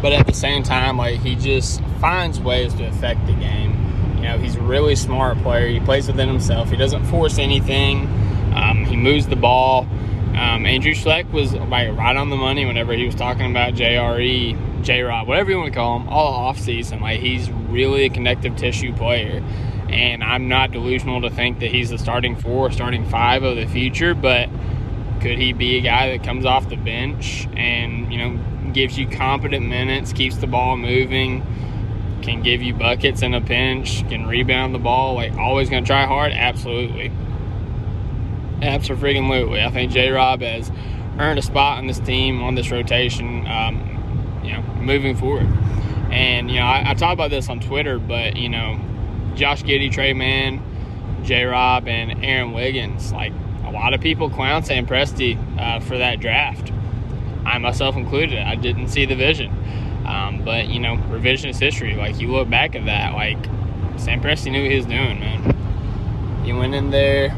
but 0.00 0.14
at 0.14 0.26
the 0.26 0.32
same 0.32 0.62
time, 0.62 0.96
like, 0.96 1.20
he 1.20 1.34
just 1.34 1.82
finds 2.00 2.40
ways 2.40 2.72
to 2.74 2.84
affect 2.86 3.26
the 3.26 3.34
game. 3.34 4.16
You 4.16 4.22
know, 4.22 4.38
he's 4.38 4.56
a 4.56 4.62
really 4.62 4.96
smart 4.96 5.36
player. 5.42 5.68
He 5.68 5.80
plays 5.80 6.06
within 6.06 6.26
himself. 6.26 6.70
He 6.70 6.76
doesn't 6.78 7.04
force 7.04 7.36
anything. 7.36 8.08
Um, 8.54 8.84
he 8.84 8.96
moves 8.96 9.26
the 9.26 9.36
ball. 9.36 9.86
Um, 10.34 10.66
Andrew 10.66 10.94
Schlecht 10.94 11.30
was 11.30 11.52
like 11.54 11.96
right 11.96 12.16
on 12.16 12.30
the 12.30 12.36
money 12.36 12.64
whenever 12.64 12.92
he 12.92 13.06
was 13.06 13.14
talking 13.14 13.50
about 13.50 13.74
JRE, 13.74 14.82
J 14.82 15.02
Rob, 15.02 15.28
whatever 15.28 15.50
you 15.50 15.58
want 15.58 15.72
to 15.72 15.78
call 15.78 16.00
him, 16.00 16.08
all 16.08 16.32
off 16.32 16.58
season. 16.58 17.00
Like 17.00 17.20
he's 17.20 17.50
really 17.50 18.04
a 18.04 18.10
connective 18.10 18.56
tissue 18.56 18.92
player, 18.94 19.44
and 19.88 20.24
I'm 20.24 20.48
not 20.48 20.72
delusional 20.72 21.20
to 21.22 21.30
think 21.30 21.60
that 21.60 21.70
he's 21.70 21.90
the 21.90 21.98
starting 21.98 22.36
four, 22.36 22.72
starting 22.72 23.08
five 23.08 23.44
of 23.44 23.56
the 23.56 23.66
future. 23.66 24.14
But 24.14 24.48
could 25.20 25.38
he 25.38 25.52
be 25.52 25.78
a 25.78 25.80
guy 25.80 26.10
that 26.10 26.24
comes 26.24 26.44
off 26.44 26.68
the 26.68 26.76
bench 26.76 27.48
and 27.56 28.12
you 28.12 28.18
know 28.18 28.72
gives 28.72 28.98
you 28.98 29.08
competent 29.08 29.66
minutes, 29.66 30.12
keeps 30.12 30.36
the 30.38 30.46
ball 30.48 30.76
moving? 30.76 31.46
Can 32.22 32.42
give 32.42 32.62
you 32.62 32.74
buckets 32.74 33.22
in 33.22 33.34
a 33.34 33.40
pinch, 33.40 34.08
can 34.08 34.26
rebound 34.26 34.74
the 34.74 34.78
ball, 34.78 35.14
like 35.14 35.32
always 35.34 35.70
gonna 35.70 35.86
try 35.86 36.06
hard? 36.06 36.32
Absolutely. 36.32 37.12
Absolutely. 38.64 39.62
I 39.62 39.70
think 39.70 39.92
J 39.92 40.10
Rob 40.10 40.40
has 40.40 40.70
earned 41.18 41.38
a 41.38 41.42
spot 41.42 41.78
on 41.78 41.86
this 41.86 41.98
team, 42.00 42.42
on 42.42 42.54
this 42.54 42.70
rotation, 42.70 43.46
um, 43.46 44.40
you 44.42 44.52
know, 44.52 44.62
moving 44.80 45.16
forward. 45.16 45.46
And, 46.10 46.50
you 46.50 46.58
know, 46.58 46.66
I, 46.66 46.90
I 46.90 46.94
talk 46.94 47.12
about 47.12 47.30
this 47.30 47.48
on 47.48 47.60
Twitter, 47.60 47.98
but, 47.98 48.36
you 48.36 48.48
know, 48.48 48.80
Josh 49.34 49.62
Giddey, 49.62 49.92
Tre 49.92 50.12
Mann, 50.12 50.62
J 51.24 51.44
Rob, 51.44 51.88
and 51.88 52.24
Aaron 52.24 52.52
Wiggins, 52.52 53.12
like, 53.12 53.32
a 53.64 53.70
lot 53.70 53.94
of 53.94 54.00
people 54.00 54.30
clown 54.30 54.62
Sam 54.62 54.86
Presti 54.86 55.36
uh, 55.58 55.80
for 55.80 55.98
that 55.98 56.20
draft. 56.20 56.72
I 57.44 57.58
myself 57.58 57.96
included. 57.96 58.38
I 58.38 58.54
didn't 58.54 58.88
see 58.88 59.04
the 59.06 59.16
vision. 59.16 59.50
Um, 60.06 60.42
but, 60.44 60.68
you 60.68 60.80
know, 60.80 60.96
revisionist 60.96 61.60
history, 61.60 61.94
like, 61.94 62.20
you 62.20 62.28
look 62.28 62.48
back 62.48 62.74
at 62.74 62.84
that, 62.86 63.14
like, 63.14 63.42
Sam 63.98 64.20
Presti 64.20 64.52
knew 64.52 64.62
what 64.62 64.70
he 64.70 64.76
was 64.76 64.86
doing, 64.86 65.18
man. 65.20 66.44
He 66.44 66.52
went 66.52 66.74
in 66.74 66.90
there, 66.90 67.34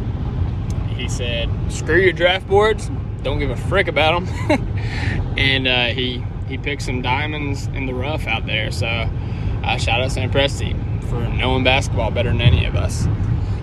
he 0.97 1.09
said, 1.09 1.49
"Screw 1.69 1.99
your 2.01 2.13
draft 2.13 2.49
boards. 2.49 2.91
Don't 3.23 3.39
give 3.39 3.51
a 3.51 3.57
frick 3.57 3.89
about 3.89 4.25
them." 4.25 4.69
and 5.39 5.69
uh, 5.69 5.87
he 5.87 6.25
he 6.49 6.59
picked 6.59 6.83
some 6.83 7.03
diamonds 7.03 7.67
in 7.69 7.87
the 7.87 7.95
rough 7.95 8.27
out 8.27 8.47
there. 8.47 8.71
So 8.71 8.87
uh, 8.87 9.77
shout 9.77 10.01
out 10.01 10.13
Sam 10.13 10.31
Presti 10.31 10.75
for 11.11 11.21
knowing 11.37 11.65
basketball 11.65 12.11
better 12.11 12.31
than 12.31 12.41
any 12.41 12.65
of 12.67 12.77
us. 12.77 13.07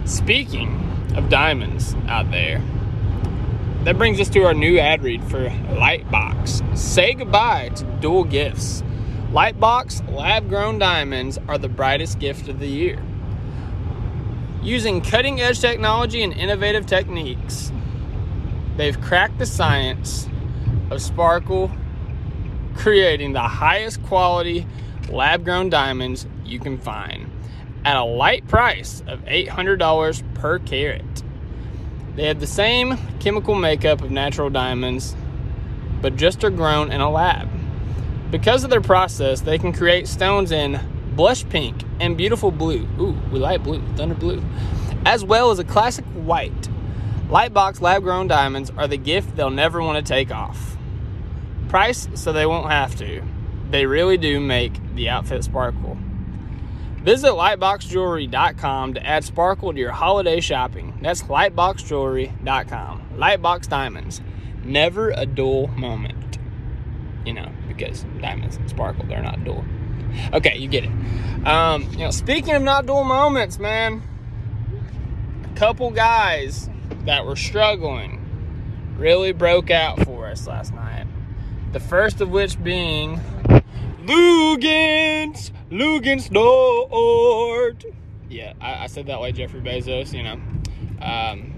Speaking 0.05 0.79
of 1.15 1.29
diamonds 1.29 1.95
out 2.07 2.29
there, 2.31 2.61
that 3.83 3.97
brings 3.97 4.19
us 4.19 4.29
to 4.29 4.43
our 4.43 4.53
new 4.53 4.79
ad 4.79 5.03
read 5.03 5.23
for 5.23 5.49
Lightbox. 5.49 6.77
Say 6.77 7.13
goodbye 7.13 7.69
to 7.69 7.83
dual 7.99 8.23
gifts. 8.23 8.81
Lightbox 9.31 10.13
lab 10.13 10.47
grown 10.47 10.77
diamonds 10.77 11.39
are 11.47 11.57
the 11.57 11.67
brightest 11.67 12.19
gift 12.19 12.47
of 12.47 12.59
the 12.59 12.67
year. 12.67 13.01
Using 14.63 15.01
cutting 15.01 15.41
edge 15.41 15.59
technology 15.59 16.23
and 16.23 16.31
innovative 16.31 16.85
techniques, 16.85 17.69
they've 18.77 18.99
cracked 19.01 19.37
the 19.37 19.45
science 19.45 20.29
of 20.89 21.01
sparkle, 21.01 21.69
creating 22.73 23.33
the 23.33 23.41
highest 23.41 24.01
quality 24.03 24.65
lab 25.09 25.43
grown 25.43 25.69
diamonds 25.69 26.25
you 26.45 26.59
can 26.59 26.77
find 26.77 27.29
at 27.83 27.97
a 27.97 28.05
light 28.05 28.47
price 28.47 29.03
of 29.05 29.19
$800 29.25 30.33
per 30.33 30.59
carat. 30.59 31.23
They 32.15 32.27
have 32.27 32.39
the 32.39 32.47
same 32.47 32.97
chemical 33.19 33.55
makeup 33.55 34.01
of 34.01 34.11
natural 34.11 34.49
diamonds, 34.49 35.13
but 36.01 36.15
just 36.15 36.41
are 36.45 36.49
grown 36.49 36.89
in 36.89 37.01
a 37.01 37.11
lab. 37.11 37.49
Because 38.31 38.63
of 38.63 38.69
their 38.69 38.79
process, 38.79 39.41
they 39.41 39.57
can 39.57 39.73
create 39.73 40.07
stones 40.07 40.53
in 40.53 40.79
blush 41.15 41.47
pink 41.49 41.83
and 41.99 42.17
beautiful 42.17 42.51
blue. 42.51 42.87
Ooh, 42.99 43.17
we 43.31 43.39
like 43.39 43.63
blue, 43.63 43.81
thunder 43.95 44.15
blue. 44.15 44.43
As 45.05 45.23
well 45.23 45.51
as 45.51 45.59
a 45.59 45.63
classic 45.63 46.05
white. 46.05 46.69
Lightbox 47.29 47.81
lab 47.81 48.03
grown 48.03 48.27
diamonds 48.27 48.71
are 48.77 48.87
the 48.87 48.97
gift 48.97 49.35
they'll 49.35 49.49
never 49.49 49.81
want 49.81 50.03
to 50.03 50.13
take 50.13 50.31
off. 50.31 50.77
Price 51.69 52.07
so 52.13 52.31
they 52.31 52.45
won't 52.45 52.69
have 52.69 52.95
to. 52.97 53.23
They 53.71 53.85
really 53.85 54.17
do 54.17 54.39
make 54.39 54.73
the 54.95 55.09
outfit 55.09 55.43
sparkle. 55.43 55.97
Visit 56.97 57.31
lightboxjewelry.com 57.31 58.93
to 58.93 59.05
add 59.05 59.25
sparkle 59.25 59.73
to 59.73 59.79
your 59.79 59.91
holiday 59.91 60.39
shopping. 60.39 60.97
That's 61.01 61.23
lightboxjewelry.com. 61.23 63.01
Lightbox 63.17 63.67
diamonds. 63.67 64.21
Never 64.63 65.09
a 65.09 65.25
dull 65.25 65.67
moment. 65.67 66.37
You 67.25 67.33
know, 67.33 67.51
because 67.67 68.05
diamonds 68.21 68.57
sparkle, 68.67 69.05
they're 69.05 69.21
not 69.21 69.43
dull. 69.43 69.65
Okay, 70.33 70.57
you 70.57 70.67
get 70.67 70.85
it. 70.85 70.91
Um, 71.45 71.83
you 71.91 71.99
know, 71.99 72.11
speaking 72.11 72.53
of 72.53 72.61
not 72.61 72.85
dull 72.85 73.03
moments, 73.03 73.59
man, 73.59 74.01
a 75.43 75.59
couple 75.59 75.91
guys 75.91 76.69
that 77.05 77.25
were 77.25 77.35
struggling 77.35 78.23
really 78.97 79.31
broke 79.31 79.71
out 79.71 79.99
for 80.05 80.27
us 80.27 80.47
last 80.47 80.73
night. 80.73 81.05
The 81.71 81.79
first 81.79 82.21
of 82.21 82.29
which 82.29 82.61
being 82.63 83.19
Lugans, 84.03 85.51
Lugans 85.71 86.29
Nord. 86.31 87.85
Yeah, 88.29 88.53
I, 88.61 88.83
I, 88.83 88.87
said 88.87 89.07
that 89.07 89.19
like 89.19 89.35
Jeffrey 89.35 89.61
Bezos, 89.61 90.13
you 90.13 90.23
know. 90.23 90.39
Um, 91.01 91.52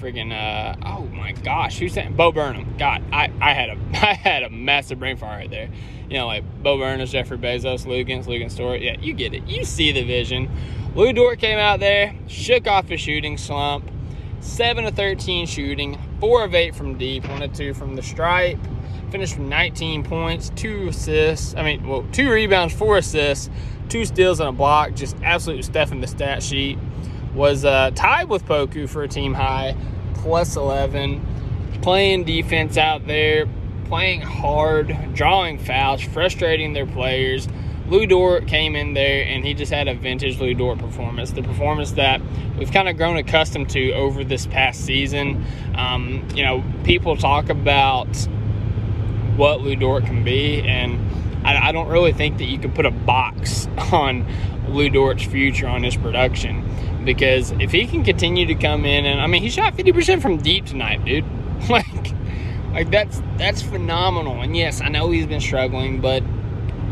friggin' 0.00 0.32
uh, 0.32 0.76
oh 0.86 1.04
my 1.06 1.32
gosh, 1.32 1.78
who's 1.78 1.94
that? 1.94 2.16
Bo 2.16 2.32
Burnham? 2.32 2.74
God, 2.78 3.02
I, 3.12 3.30
I 3.40 3.52
had 3.52 3.70
a 3.70 3.78
I 3.94 4.14
had 4.14 4.42
a 4.42 4.50
massive 4.50 4.98
brain 4.98 5.16
fart 5.16 5.38
right 5.38 5.50
there. 5.50 5.68
You 6.08 6.18
know, 6.18 6.26
like 6.26 6.44
Bo 6.62 6.78
Burnham, 6.78 7.06
Jeffrey 7.06 7.38
Bezos, 7.38 7.86
Lugans, 7.86 8.24
Lugans 8.24 8.52
Stewart. 8.52 8.80
Yeah, 8.80 8.96
you 9.00 9.12
get 9.12 9.34
it. 9.34 9.46
You 9.46 9.64
see 9.64 9.92
the 9.92 10.02
vision. 10.02 10.50
Lou 10.94 11.12
Dort 11.12 11.38
came 11.38 11.58
out 11.58 11.78
there, 11.78 12.16
shook 12.26 12.66
off 12.66 12.88
his 12.88 13.00
shooting 13.00 13.38
slump. 13.38 13.88
Seven 14.40 14.86
of 14.86 14.96
thirteen 14.96 15.46
shooting, 15.46 15.98
four 16.18 16.44
of 16.44 16.54
eight 16.54 16.74
from 16.74 16.96
deep, 16.96 17.28
one 17.28 17.42
of 17.42 17.52
two 17.52 17.74
from 17.74 17.94
the 17.94 18.02
stripe. 18.02 18.58
Finished 19.10 19.38
with 19.38 19.48
19 19.48 20.04
points, 20.04 20.52
two 20.54 20.88
assists. 20.88 21.56
I 21.56 21.64
mean, 21.64 21.86
well, 21.88 22.06
two 22.12 22.30
rebounds, 22.30 22.72
four 22.72 22.96
assists, 22.98 23.50
two 23.88 24.04
steals, 24.04 24.38
and 24.38 24.48
a 24.48 24.52
block. 24.52 24.94
Just 24.94 25.16
absolute 25.24 25.64
stuff 25.64 25.90
in 25.90 26.00
the 26.00 26.06
stat 26.06 26.44
sheet. 26.44 26.78
Was 27.34 27.64
uh, 27.64 27.92
tied 27.94 28.28
with 28.28 28.44
Poku 28.44 28.88
for 28.88 29.02
a 29.02 29.08
team 29.08 29.34
high, 29.34 29.76
plus 30.14 30.56
11. 30.56 31.26
Playing 31.80 32.24
defense 32.24 32.76
out 32.76 33.06
there, 33.06 33.46
playing 33.86 34.20
hard, 34.20 34.96
drawing 35.14 35.58
fouls, 35.58 36.02
frustrating 36.02 36.72
their 36.72 36.86
players. 36.86 37.48
Lu 37.88 38.06
Dort 38.06 38.46
came 38.46 38.76
in 38.76 38.94
there 38.94 39.24
and 39.26 39.44
he 39.44 39.52
just 39.52 39.72
had 39.72 39.88
a 39.88 39.94
vintage 39.94 40.38
Lu 40.38 40.54
Dort 40.54 40.78
performance. 40.78 41.32
The 41.32 41.42
performance 41.42 41.92
that 41.92 42.20
we've 42.56 42.70
kind 42.70 42.88
of 42.88 42.96
grown 42.96 43.16
accustomed 43.16 43.68
to 43.70 43.92
over 43.92 44.22
this 44.22 44.46
past 44.46 44.84
season. 44.84 45.44
Um, 45.74 46.26
you 46.34 46.44
know, 46.44 46.62
people 46.84 47.16
talk 47.16 47.48
about 47.48 48.14
what 49.36 49.60
Lu 49.60 49.74
Dort 49.74 50.04
can 50.04 50.22
be, 50.22 50.60
and 50.62 51.00
I, 51.44 51.68
I, 51.68 51.72
don't 51.72 51.88
really 51.88 52.12
think 52.12 52.38
that 52.38 52.44
you 52.44 52.58
can 52.58 52.72
put 52.72 52.86
a 52.86 52.90
box 52.90 53.66
on 53.92 54.26
Lu 54.68 54.88
Dort's 54.88 55.24
future 55.24 55.66
on 55.66 55.82
his 55.82 55.96
production 55.96 56.64
because 57.04 57.52
if 57.52 57.72
he 57.72 57.86
can 57.86 58.04
continue 58.04 58.46
to 58.46 58.54
come 58.54 58.84
in 58.84 59.06
and 59.06 59.20
I 59.20 59.26
mean 59.26 59.42
he 59.42 59.50
shot 59.50 59.76
50% 59.76 60.22
from 60.22 60.38
deep 60.38 60.66
tonight, 60.66 61.04
dude. 61.04 61.24
like 61.68 62.14
like 62.72 62.90
that's 62.90 63.20
that's 63.36 63.62
phenomenal. 63.62 64.40
And 64.40 64.56
yes, 64.56 64.80
I 64.80 64.88
know 64.88 65.10
he's 65.10 65.26
been 65.26 65.40
struggling, 65.40 66.00
but 66.00 66.22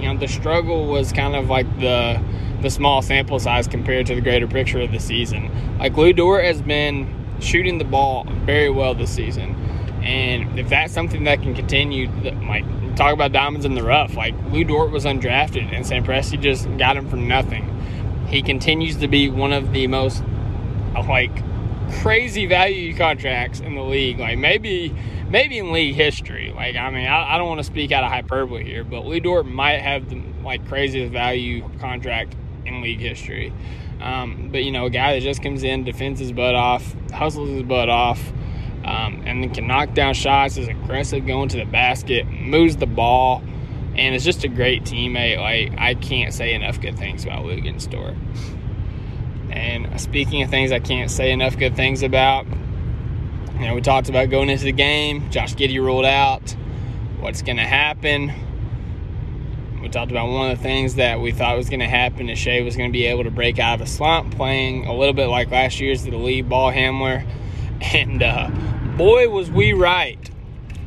you 0.00 0.06
know 0.06 0.16
the 0.16 0.28
struggle 0.28 0.86
was 0.86 1.12
kind 1.12 1.34
of 1.34 1.48
like 1.48 1.66
the 1.80 2.22
the 2.60 2.70
small 2.70 3.02
sample 3.02 3.38
size 3.38 3.68
compared 3.68 4.06
to 4.06 4.14
the 4.14 4.20
greater 4.20 4.46
picture 4.46 4.80
of 4.80 4.90
the 4.92 4.98
season. 4.98 5.78
Like 5.78 5.96
Lu 5.96 6.12
Dort 6.12 6.44
has 6.44 6.60
been 6.60 7.14
shooting 7.40 7.78
the 7.78 7.84
ball 7.84 8.24
very 8.44 8.70
well 8.70 8.94
this 8.94 9.10
season. 9.10 9.54
And 10.02 10.58
if 10.58 10.68
that's 10.68 10.92
something 10.92 11.24
that 11.24 11.42
can 11.42 11.54
continue, 11.54 12.10
like 12.48 12.64
talk 12.96 13.12
about 13.12 13.32
diamonds 13.32 13.64
in 13.64 13.74
the 13.74 13.82
rough, 13.82 14.16
like 14.16 14.34
Lu 14.50 14.64
Dort 14.64 14.90
was 14.90 15.04
undrafted 15.04 15.72
and 15.72 15.86
Sam 15.86 16.04
Presti 16.04 16.40
just 16.40 16.64
got 16.78 16.96
him 16.96 17.08
for 17.08 17.16
nothing. 17.16 17.64
He 18.28 18.42
continues 18.42 18.96
to 18.96 19.08
be 19.08 19.30
one 19.30 19.52
of 19.52 19.72
the 19.72 19.86
most 19.86 20.22
like 20.94 21.30
crazy 22.00 22.46
value 22.46 22.94
contracts 22.96 23.60
in 23.60 23.74
the 23.74 23.82
league. 23.82 24.18
Like 24.18 24.38
maybe 24.38 24.94
maybe 25.28 25.58
in 25.58 25.72
league 25.72 25.94
history. 25.94 26.52
Like 26.54 26.76
I 26.76 26.90
mean, 26.90 27.06
I, 27.06 27.34
I 27.34 27.38
don't 27.38 27.48
want 27.48 27.60
to 27.60 27.64
speak 27.64 27.92
out 27.92 28.04
of 28.04 28.10
hyperbole 28.10 28.64
here, 28.64 28.84
but 28.84 29.06
Lu 29.06 29.20
Dort 29.20 29.46
might 29.46 29.78
have 29.78 30.08
the 30.10 30.22
like 30.42 30.66
craziest 30.68 31.12
value 31.12 31.68
contract 31.80 32.36
in 32.64 32.82
league 32.82 33.00
history. 33.00 33.52
Um, 34.00 34.50
but 34.52 34.62
you 34.62 34.70
know, 34.70 34.86
a 34.86 34.90
guy 34.90 35.14
that 35.14 35.22
just 35.22 35.42
comes 35.42 35.62
in, 35.62 35.84
defends 35.84 36.20
his 36.20 36.32
butt 36.32 36.54
off, 36.54 36.94
hustles 37.12 37.48
his 37.50 37.62
butt 37.62 37.88
off, 37.88 38.32
um, 38.84 39.22
and 39.26 39.42
then 39.42 39.52
can 39.52 39.66
knock 39.66 39.94
down 39.94 40.14
shots, 40.14 40.56
is 40.56 40.68
aggressive 40.68 41.26
going 41.26 41.48
to 41.48 41.56
the 41.56 41.64
basket, 41.64 42.26
moves 42.26 42.76
the 42.76 42.86
ball, 42.86 43.42
and 43.98 44.14
is 44.14 44.24
just 44.24 44.44
a 44.44 44.48
great 44.48 44.84
teammate. 44.84 45.38
Like 45.38 45.78
I 45.78 45.94
can't 45.94 46.32
say 46.32 46.54
enough 46.54 46.80
good 46.80 46.96
things 46.96 47.24
about 47.24 47.44
Lugan 47.44 47.80
Store. 47.80 48.14
And 49.50 50.00
speaking 50.00 50.42
of 50.42 50.50
things 50.50 50.70
I 50.70 50.78
can't 50.78 51.10
say 51.10 51.32
enough 51.32 51.58
good 51.58 51.74
things 51.74 52.02
about, 52.02 52.46
you 53.54 53.66
know, 53.66 53.74
we 53.74 53.80
talked 53.80 54.08
about 54.08 54.30
going 54.30 54.50
into 54.50 54.64
the 54.64 54.72
game. 54.72 55.28
Josh 55.30 55.54
Giddey 55.54 55.82
ruled 55.82 56.04
out. 56.04 56.54
What's 57.18 57.42
going 57.42 57.56
to 57.56 57.66
happen? 57.66 58.32
We 59.82 59.88
talked 59.88 60.12
about 60.12 60.28
one 60.28 60.50
of 60.50 60.58
the 60.58 60.62
things 60.62 60.94
that 60.94 61.20
we 61.20 61.32
thought 61.32 61.56
was 61.56 61.68
going 61.68 61.80
to 61.80 61.88
happen 61.88 62.28
is 62.28 62.38
Shai 62.38 62.62
was 62.62 62.76
going 62.76 62.90
to 62.90 62.92
be 62.92 63.06
able 63.06 63.24
to 63.24 63.30
break 63.30 63.58
out 63.58 63.80
of 63.80 63.80
a 63.80 63.90
slump, 63.90 64.36
playing 64.36 64.86
a 64.86 64.94
little 64.94 65.14
bit 65.14 65.26
like 65.26 65.50
last 65.50 65.80
year's 65.80 66.04
the 66.04 66.16
lead 66.16 66.48
ball 66.48 66.70
handler. 66.70 67.24
And 67.80 68.22
uh, 68.22 68.50
boy, 68.96 69.28
was 69.28 69.50
we 69.50 69.72
right. 69.72 70.18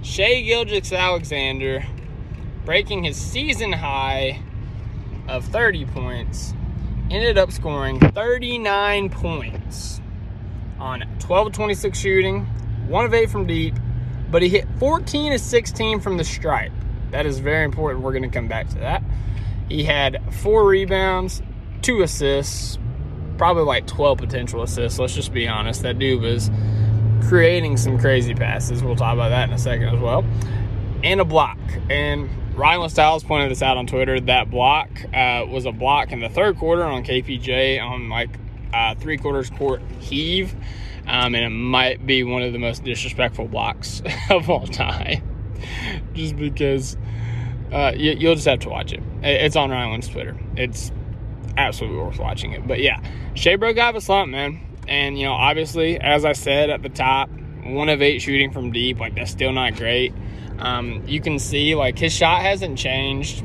Shai 0.02 0.42
Gilgeous-Alexander 0.42 1.86
breaking 2.66 3.04
his 3.04 3.18
season 3.18 3.72
high 3.74 4.42
of 5.28 5.46
30 5.46 5.86
points, 5.86 6.54
ended 7.10 7.38
up 7.38 7.52
scoring 7.52 8.00
39 8.00 9.10
points 9.10 10.02
on 10.80 11.04
12 11.20 11.48
of 11.48 11.54
26 11.54 11.98
shooting, 11.98 12.46
1 12.88 13.06
of 13.06 13.14
8 13.14 13.30
from 13.30 13.48
deep, 13.48 13.76
but 14.30 14.42
he 14.42 14.50
hit 14.50 14.68
14 14.80 15.34
of 15.34 15.40
16 15.40 16.00
from 16.00 16.18
the 16.18 16.24
stripe. 16.24 16.72
That 17.12 17.26
is 17.26 17.40
very 17.40 17.66
important. 17.66 18.04
We're 18.04 18.14
going 18.14 18.24
to 18.24 18.30
come 18.30 18.48
back 18.48 18.70
to 18.70 18.80
that. 18.80 19.04
He 19.68 19.84
had 19.84 20.22
four 20.34 20.66
rebounds, 20.66 21.42
two 21.82 22.02
assists, 22.02 22.78
probably 23.38 23.64
like 23.64 23.88
12 23.88 24.18
potential 24.18 24.64
assists. 24.64 25.00
Let's 25.00 25.16
just 25.16 25.34
be 25.34 25.48
honest. 25.48 25.82
That 25.82 26.00
dude 26.00 26.22
was 26.22 26.50
creating 27.28 27.78
some 27.78 27.98
crazy 28.00 28.34
passes. 28.34 28.84
We'll 28.84 28.96
talk 28.96 29.14
about 29.14 29.30
that 29.30 29.50
in 29.50 29.54
a 29.54 29.58
second 29.58 29.90
as 29.90 30.00
well. 30.00 30.26
And 31.04 31.20
a 31.20 31.26
block. 31.26 31.58
And 31.90 32.30
Ryan 32.62 32.88
Styles 32.90 33.24
pointed 33.24 33.50
this 33.50 33.64
out 33.64 33.78
on 33.78 33.88
Twitter. 33.88 34.20
That 34.20 34.52
block 34.52 34.88
uh, 35.16 35.48
was 35.50 35.66
a 35.66 35.72
block 35.72 36.12
in 36.12 36.20
the 36.20 36.30
third 36.30 36.58
quarter 36.58 36.84
on 36.84 37.04
KPJ 37.04 37.82
on 37.82 38.08
like 38.08 38.30
uh, 38.72 38.94
three 38.94 39.18
quarters 39.18 39.50
court 39.50 39.82
heave. 40.00 40.54
Um, 41.08 41.34
and 41.34 41.44
it 41.44 41.50
might 41.50 42.06
be 42.06 42.24
one 42.24 42.44
of 42.44 42.54
the 42.54 42.60
most 42.60 42.84
disrespectful 42.84 43.48
blocks 43.48 44.04
of 44.30 44.48
all 44.48 44.68
time. 44.68 45.24
just 46.14 46.36
because 46.36 46.98
uh, 47.72 47.94
you, 47.96 48.28
will 48.28 48.36
just 48.36 48.48
have 48.48 48.60
to 48.60 48.70
watch 48.70 48.94
it. 48.94 49.02
It's 49.24 49.56
on 49.56 49.72
Ryan's 49.72 50.08
Twitter. 50.08 50.38
It's 50.56 50.92
absolutely 51.58 51.98
worth 51.98 52.20
watching 52.20 52.52
it. 52.52 52.68
But 52.68 52.80
yeah, 52.80 53.02
out 53.80 53.90
of 53.90 53.96
a 53.96 54.02
slump, 54.02 54.30
man. 54.30 54.62
And, 54.88 55.18
you 55.18 55.26
know, 55.26 55.34
obviously, 55.34 56.00
as 56.00 56.26
I 56.26 56.34
said 56.34 56.70
at 56.70 56.84
the 56.84 56.90
top, 56.90 57.32
one 57.64 57.90
of 57.90 58.04
eight 58.04 58.22
shooting 58.22 58.52
from 58.52 58.72
deep, 58.72 59.00
like, 59.00 59.16
that's 59.16 59.32
still 59.32 59.52
not 59.52 59.76
great. 59.78 60.14
Um, 60.62 61.04
you 61.08 61.20
can 61.20 61.40
see, 61.40 61.76
like, 61.76 61.98
his 61.98 62.14
shot 62.14 62.42
hasn't 62.42 62.78
changed. 62.78 63.44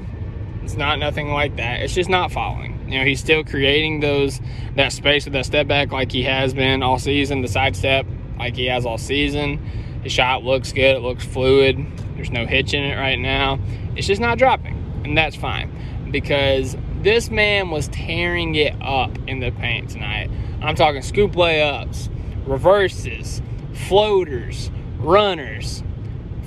It's 0.62 0.76
not 0.76 0.98
nothing 0.98 1.30
like 1.30 1.56
that. 1.56 1.80
It's 1.80 1.94
just 1.94 2.10
not 2.10 2.30
falling. 2.30 2.90
You 2.90 2.98
know, 2.98 3.04
he's 3.04 3.20
still 3.20 3.42
creating 3.42 4.00
those, 4.00 4.40
that 4.76 4.92
space 4.92 5.24
with 5.24 5.32
that 5.32 5.46
step 5.46 5.66
back 5.66 5.92
like 5.92 6.12
he 6.12 6.22
has 6.24 6.54
been 6.54 6.82
all 6.82 6.98
season, 6.98 7.40
the 7.42 7.48
side 7.48 7.74
step 7.74 8.06
like 8.38 8.54
he 8.54 8.66
has 8.66 8.84
all 8.84 8.98
season. 8.98 9.58
His 10.02 10.12
shot 10.12 10.44
looks 10.44 10.72
good, 10.72 10.96
it 10.96 11.00
looks 11.00 11.24
fluid. 11.24 11.84
There's 12.14 12.30
no 12.30 12.46
hitch 12.46 12.74
in 12.74 12.84
it 12.84 12.96
right 12.96 13.18
now. 13.18 13.58
It's 13.96 14.06
just 14.06 14.20
not 14.20 14.38
dropping, 14.38 15.02
and 15.04 15.16
that's 15.16 15.34
fine 15.34 15.72
because 16.12 16.76
This 17.06 17.30
man 17.30 17.70
was 17.70 17.86
tearing 17.86 18.56
it 18.56 18.74
up 18.82 19.16
in 19.28 19.38
the 19.38 19.52
paint 19.52 19.90
tonight. 19.90 20.28
I'm 20.60 20.74
talking 20.74 21.02
scoop 21.02 21.34
layups, 21.34 22.08
reverses, 22.46 23.40
floaters, 23.74 24.72
runners, 24.98 25.84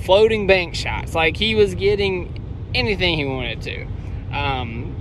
floating 0.02 0.46
bank 0.46 0.74
shots. 0.74 1.14
Like 1.14 1.36
he 1.36 1.54
was 1.54 1.74
getting 1.74 2.70
anything 2.74 3.18
he 3.18 3.24
wanted 3.24 3.62
to. 3.62 3.86
Um, 4.32 4.96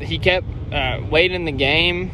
he 0.00 0.18
kept 0.18 0.46
uh, 0.72 0.98
late 1.10 1.32
in 1.32 1.44
the 1.44 1.52
game, 1.52 2.10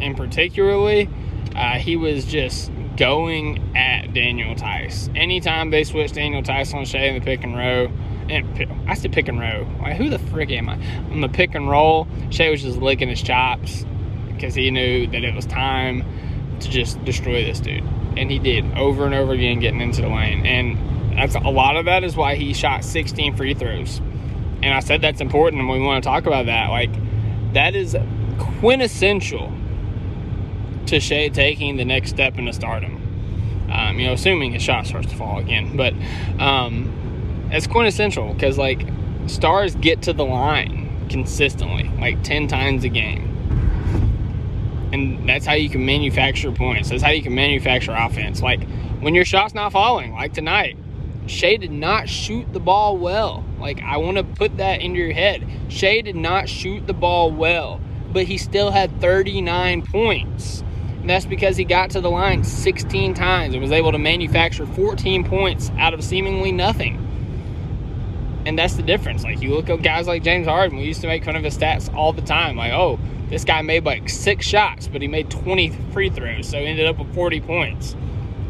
and 0.00 0.16
particularly, 0.16 1.08
uh, 1.54 1.78
he 1.78 1.96
was 1.96 2.24
just 2.24 2.70
going 2.96 3.76
at 3.76 4.12
Daniel 4.12 4.54
Theis. 4.54 5.08
Anytime 5.14 5.70
they 5.70 5.84
switched 5.84 6.14
Daniel 6.14 6.42
Theis 6.42 6.74
on 6.74 6.84
Shai 6.84 7.04
in 7.04 7.18
the 7.18 7.24
pick 7.24 7.44
and 7.44 7.56
roll, 7.56 7.88
and 8.28 8.88
I 8.88 8.94
said 8.94 9.12
pick 9.12 9.28
and 9.28 9.40
roll. 9.40 9.66
Like, 9.80 9.96
who 9.96 10.08
the 10.08 10.18
frick 10.18 10.50
am 10.50 10.68
I? 10.68 10.74
On 11.10 11.20
the 11.20 11.28
pick 11.28 11.54
and 11.54 11.68
roll, 11.68 12.06
Shai 12.30 12.50
was 12.50 12.62
just 12.62 12.78
licking 12.78 13.08
his 13.08 13.22
chops 13.22 13.84
because 14.28 14.54
he 14.54 14.70
knew 14.70 15.06
that 15.08 15.24
it 15.24 15.34
was 15.34 15.46
time 15.46 16.04
to 16.60 16.68
just 16.68 17.02
destroy 17.04 17.44
this 17.44 17.60
dude. 17.60 17.84
And 18.16 18.30
he 18.30 18.38
did 18.38 18.64
over 18.76 19.04
and 19.04 19.14
over 19.14 19.32
again 19.32 19.60
getting 19.60 19.80
into 19.80 20.02
the 20.02 20.08
lane. 20.08 20.44
And 20.46 20.78
that's 21.14 21.34
a 21.34 21.50
lot 21.50 21.76
of 21.76 21.86
that 21.86 22.04
is 22.04 22.16
why 22.16 22.34
he 22.34 22.52
shot 22.52 22.84
16 22.84 23.36
free 23.36 23.54
throws. 23.54 23.98
And 24.62 24.74
I 24.74 24.80
said 24.80 25.00
that's 25.00 25.20
important 25.20 25.60
and 25.60 25.70
we 25.70 25.80
want 25.80 26.02
to 26.02 26.08
talk 26.08 26.26
about 26.26 26.46
that. 26.46 26.68
Like 26.68 26.90
that 27.52 27.74
is 27.74 27.96
quintessential 28.38 29.52
to 30.86 31.00
Shai 31.00 31.28
taking 31.28 31.76
the 31.76 31.84
next 31.84 32.10
step 32.10 32.38
into 32.38 32.52
stardom. 32.52 32.96
Um, 33.70 33.98
you 33.98 34.06
know, 34.06 34.14
assuming 34.14 34.52
his 34.52 34.62
shot 34.62 34.86
starts 34.86 35.08
to 35.08 35.16
fall 35.16 35.38
again. 35.38 35.76
But 35.76 35.94
um, 36.38 37.48
it's 37.52 37.66
quintessential 37.66 38.34
because 38.34 38.58
like 38.58 38.86
stars 39.26 39.74
get 39.76 40.02
to 40.02 40.12
the 40.12 40.24
line 40.24 41.08
consistently, 41.08 41.90
like 41.98 42.22
10 42.22 42.48
times 42.48 42.84
a 42.84 42.88
game 42.88 43.30
and 44.92 45.28
that's 45.28 45.46
how 45.46 45.52
you 45.52 45.68
can 45.70 45.84
manufacture 45.84 46.50
points. 46.52 46.90
That's 46.90 47.02
how 47.02 47.10
you 47.10 47.22
can 47.22 47.34
manufacture 47.34 47.92
offense. 47.92 48.42
Like 48.42 48.66
when 49.00 49.14
your 49.14 49.24
shot's 49.24 49.54
not 49.54 49.72
falling, 49.72 50.12
like 50.12 50.32
tonight, 50.32 50.76
Shai 51.30 51.56
did 51.56 51.70
not 51.70 52.08
shoot 52.08 52.52
the 52.52 52.58
ball 52.58 52.96
well. 52.96 53.44
Like 53.60 53.80
I 53.82 53.98
want 53.98 54.16
to 54.16 54.24
put 54.24 54.56
that 54.56 54.82
into 54.82 54.98
your 54.98 55.12
head. 55.12 55.46
Shai 55.68 56.00
did 56.00 56.16
not 56.16 56.48
shoot 56.48 56.86
the 56.88 56.92
ball 56.92 57.30
well, 57.30 57.80
but 58.12 58.24
he 58.24 58.36
still 58.36 58.72
had 58.72 59.00
39 59.00 59.86
points. 59.86 60.64
And 61.00 61.08
that's 61.08 61.26
because 61.26 61.56
he 61.56 61.64
got 61.64 61.90
to 61.90 62.00
the 62.00 62.10
line 62.10 62.42
16 62.42 63.14
times 63.14 63.54
and 63.54 63.62
was 63.62 63.70
able 63.70 63.92
to 63.92 63.98
manufacture 63.98 64.66
14 64.66 65.24
points 65.24 65.70
out 65.78 65.94
of 65.94 66.02
seemingly 66.02 66.50
nothing. 66.50 67.06
And 68.44 68.58
that's 68.58 68.74
the 68.74 68.82
difference. 68.82 69.22
Like 69.22 69.40
you 69.40 69.54
look 69.54 69.70
at 69.70 69.82
guys 69.82 70.08
like 70.08 70.24
James 70.24 70.48
Harden, 70.48 70.78
we 70.78 70.84
used 70.84 71.00
to 71.02 71.06
make 71.06 71.24
fun 71.24 71.36
of 71.36 71.44
his 71.44 71.56
stats 71.56 71.94
all 71.94 72.12
the 72.12 72.22
time. 72.22 72.56
Like, 72.56 72.72
oh, 72.72 72.98
this 73.28 73.44
guy 73.44 73.62
made 73.62 73.84
like 73.84 74.08
six 74.08 74.44
shots, 74.44 74.88
but 74.88 75.00
he 75.00 75.06
made 75.06 75.30
20 75.30 75.70
free 75.92 76.10
throws, 76.10 76.48
so 76.48 76.58
he 76.58 76.66
ended 76.66 76.86
up 76.86 76.98
with 76.98 77.14
40 77.14 77.40
points. 77.42 77.94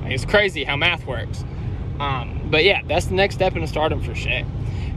Like, 0.02 0.12
it's 0.12 0.24
crazy 0.24 0.64
how 0.64 0.76
math 0.76 1.06
works. 1.06 1.44
Um, 2.00 2.48
but 2.50 2.64
yeah, 2.64 2.82
that's 2.86 3.06
the 3.06 3.14
next 3.14 3.34
step 3.34 3.54
in 3.54 3.60
the 3.60 3.68
stardom 3.68 4.02
for 4.02 4.14
Shai. 4.14 4.46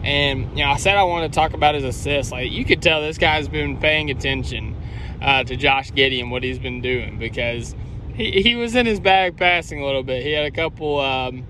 And 0.03 0.57
you 0.57 0.63
know, 0.63 0.71
I 0.71 0.77
said 0.77 0.95
I 0.95 1.03
wanted 1.03 1.33
to 1.33 1.35
talk 1.35 1.53
about 1.53 1.75
his 1.75 1.83
assists. 1.83 2.31
Like 2.31 2.51
you 2.51 2.65
could 2.65 2.81
tell, 2.81 3.01
this 3.01 3.17
guy's 3.17 3.47
been 3.47 3.77
paying 3.77 4.09
attention 4.09 4.75
uh, 5.21 5.43
to 5.43 5.55
Josh 5.55 5.91
Giddey 5.91 6.21
and 6.21 6.31
what 6.31 6.43
he's 6.43 6.59
been 6.59 6.81
doing 6.81 7.19
because 7.19 7.75
he, 8.15 8.41
he 8.41 8.55
was 8.55 8.75
in 8.75 8.85
his 8.85 8.99
bag 8.99 9.37
passing 9.37 9.81
a 9.81 9.85
little 9.85 10.03
bit. 10.03 10.23
He 10.23 10.31
had 10.31 10.45
a 10.45 10.51
couple. 10.51 10.99
Um, 10.99 11.45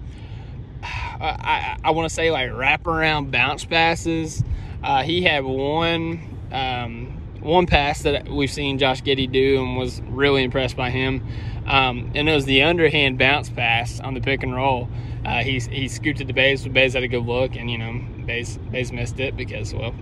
I, 0.83 1.77
I 1.83 1.91
want 1.91 2.09
to 2.09 2.13
say 2.13 2.31
like 2.31 2.49
wraparound 2.49 3.31
bounce 3.31 3.63
passes. 3.63 4.43
Uh, 4.83 5.03
he 5.03 5.21
had 5.21 5.43
one 5.43 6.47
um, 6.51 7.21
one 7.41 7.65
pass 7.65 8.01
that 8.03 8.27
we've 8.27 8.51
seen 8.51 8.77
Josh 8.79 9.01
Giddey 9.03 9.31
do 9.31 9.61
and 9.61 9.77
was 9.77 10.01
really 10.01 10.43
impressed 10.43 10.75
by 10.75 10.89
him. 10.89 11.25
Um, 11.65 12.11
and 12.15 12.27
it 12.27 12.33
was 12.33 12.45
the 12.45 12.63
underhand 12.63 13.17
bounce 13.17 13.49
pass 13.49 13.99
on 13.99 14.13
the 14.13 14.21
pick 14.21 14.43
and 14.43 14.53
roll. 14.55 14.89
Uh, 15.25 15.43
he, 15.43 15.59
he 15.59 15.87
scooped 15.87 16.19
it 16.19 16.27
to 16.27 16.33
Bays. 16.33 16.67
Bays 16.67 16.93
had 16.93 17.03
a 17.03 17.07
good 17.07 17.25
look, 17.25 17.55
and 17.55 17.69
you 17.69 17.77
know 17.77 18.01
Bays 18.25 18.57
Bays 18.57 18.91
missed 18.91 19.19
it 19.19 19.37
because 19.37 19.73
well, 19.73 19.93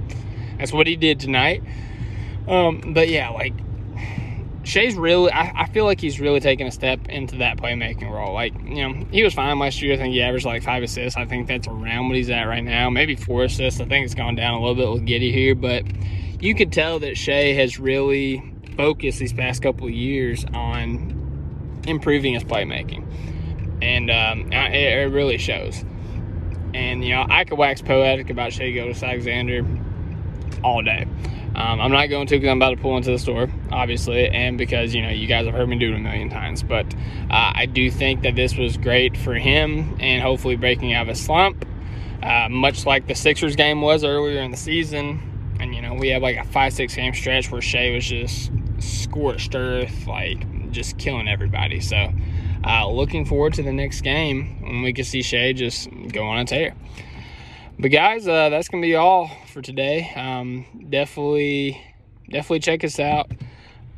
that's 0.57 0.73
what 0.73 0.87
he 0.87 0.95
did 0.95 1.19
tonight. 1.19 1.63
Um, 2.47 2.93
but 2.93 3.07
yeah, 3.07 3.29
like 3.29 3.53
Shai's 4.63 4.95
really, 4.95 5.31
I, 5.31 5.63
I, 5.63 5.67
feel 5.69 5.85
like 5.85 5.99
he's 5.99 6.19
really 6.19 6.39
taking 6.39 6.67
a 6.67 6.71
step 6.71 7.07
into 7.09 7.37
that 7.37 7.57
playmaking 7.57 8.11
role. 8.11 8.33
Like, 8.33 8.53
you 8.63 8.87
know, 8.87 9.05
he 9.11 9.23
was 9.23 9.33
fine 9.33 9.57
last 9.57 9.81
year. 9.81 9.93
I 9.93 9.97
think 9.97 10.13
he 10.13 10.21
averaged 10.21 10.45
like 10.45 10.63
five 10.63 10.83
assists. 10.83 11.17
I 11.17 11.25
think 11.25 11.47
that's 11.47 11.67
around 11.67 12.07
what 12.07 12.15
he's 12.15 12.29
at 12.29 12.43
right 12.43 12.63
now. 12.63 12.89
Maybe 12.89 13.15
four 13.15 13.43
assists. 13.43 13.79
I 13.79 13.85
think 13.85 14.05
it's 14.05 14.13
gone 14.13 14.35
down 14.35 14.53
a 14.53 14.59
little 14.59 14.75
bit 14.75 14.91
with 14.91 15.07
Giddey 15.07 15.33
here, 15.33 15.55
but 15.55 15.83
you 16.41 16.53
could 16.53 16.71
tell 16.71 16.99
that 16.99 17.17
Shai 17.17 17.53
has 17.53 17.79
really 17.79 18.53
focused 18.77 19.19
these 19.19 19.33
past 19.33 19.63
couple 19.63 19.89
years 19.89 20.45
on 20.53 21.81
improving 21.87 22.35
his 22.35 22.43
playmaking, 22.43 23.03
and 23.81 24.09
um, 24.09 24.51
it, 24.51 24.73
it, 24.73 25.11
really 25.11 25.37
shows. 25.37 25.83
And 26.73 27.03
you 27.03 27.13
know, 27.13 27.25
I 27.29 27.43
could 27.43 27.57
wax 27.57 27.81
poetic 27.81 28.29
about 28.29 28.53
Shai 28.53 28.71
Gilgeous-Alexander 28.71 29.65
all 30.63 30.81
day. 30.81 31.05
Um, 31.53 31.81
I'm 31.81 31.91
not 31.91 32.07
going 32.07 32.27
to 32.27 32.35
because 32.35 32.49
I'm 32.49 32.57
about 32.57 32.75
to 32.75 32.81
pull 32.81 32.95
into 32.95 33.11
the 33.11 33.19
store, 33.19 33.49
obviously, 33.71 34.29
and 34.29 34.57
because 34.57 34.95
you 34.95 35.01
know 35.01 35.09
you 35.09 35.27
guys 35.27 35.45
have 35.45 35.53
heard 35.53 35.67
me 35.67 35.77
do 35.77 35.91
it 35.91 35.95
a 35.95 35.99
million 35.99 36.29
times. 36.29 36.63
But 36.63 36.85
uh, 37.29 37.51
I 37.55 37.65
do 37.65 37.91
think 37.91 38.21
that 38.21 38.35
this 38.35 38.55
was 38.55 38.77
great 38.77 39.17
for 39.17 39.33
him 39.33 39.97
and 39.99 40.21
hopefully 40.21 40.55
breaking 40.55 40.93
out 40.93 41.03
of 41.03 41.09
a 41.09 41.15
slump, 41.15 41.65
uh, 42.23 42.47
much 42.49 42.85
like 42.85 43.07
the 43.07 43.15
Sixers 43.15 43.57
game 43.57 43.81
was 43.81 44.05
earlier 44.05 44.41
in 44.41 44.51
the 44.51 44.57
season. 44.57 45.57
And 45.59 45.75
you 45.75 45.81
know, 45.81 45.93
we 45.93 46.07
had 46.07 46.21
like 46.21 46.37
a 46.37 46.45
five, 46.45 46.71
six 46.71 46.95
game 46.95 47.13
stretch 47.13 47.51
where 47.51 47.61
Shai 47.61 47.91
was 47.91 48.05
just 48.05 48.49
scorched 48.79 49.53
earth, 49.53 50.07
like 50.07 50.71
just 50.71 50.97
killing 50.97 51.27
everybody. 51.27 51.81
So, 51.81 52.13
uh, 52.65 52.89
looking 52.89 53.25
forward 53.25 53.53
to 53.55 53.63
the 53.63 53.71
next 53.71 54.01
game 54.01 54.61
when 54.61 54.81
we 54.81 54.93
can 54.93 55.05
see 55.05 55.21
Shai 55.21 55.53
just 55.53 55.89
go 56.11 56.25
on 56.27 56.39
a 56.39 56.45
tear. 56.45 56.73
But 57.79 57.89
guys, 57.89 58.27
uh, 58.27 58.49
that's 58.49 58.67
gonna 58.67 58.81
be 58.81 58.95
all 58.95 59.31
for 59.47 59.61
today. 59.61 60.11
Um, 60.15 60.65
definitely, 60.89 61.81
definitely 62.29 62.59
check 62.59 62.83
us 62.83 62.99
out 62.99 63.31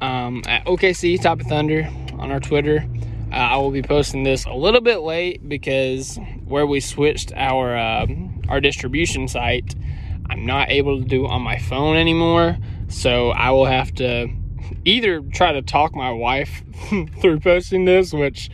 um, 0.02 0.44
at 0.48 0.66
OKC 0.66 1.22
Top 1.22 1.42
of 1.42 1.48
Thunder 1.48 1.90
on 2.20 2.32
our 2.32 2.40
Twitter. 2.40 2.86
Uh, 3.32 3.36
I 3.36 3.58
will 3.58 3.72
be 3.72 3.82
posting 3.82 4.24
this 4.24 4.46
a 4.46 4.54
little 4.54 4.82
bit 4.82 5.00
late 5.00 5.48
because 5.48 6.20
where 6.46 6.66
we 6.66 6.80
switched 6.80 7.34
our 7.36 7.76
uh, 7.76 8.06
our 8.48 8.62
distribution 8.62 9.28
site 9.28 9.76
I'm 10.30 10.46
not 10.46 10.70
able 10.70 11.00
to 11.00 11.06
do 11.06 11.28
on 11.28 11.42
my 11.42 11.60
phone 11.60 11.96
anymore. 11.96 12.58
So 12.88 13.30
I 13.30 13.52
will 13.52 13.66
have 13.66 13.94
to 13.96 14.28
either 14.86 15.22
try 15.22 15.54
to 15.54 15.62
talk 15.62 15.96
my 15.96 16.12
wife 16.12 16.64
through 17.22 17.40
posting 17.40 17.86
this, 17.86 18.14
which 18.14 18.50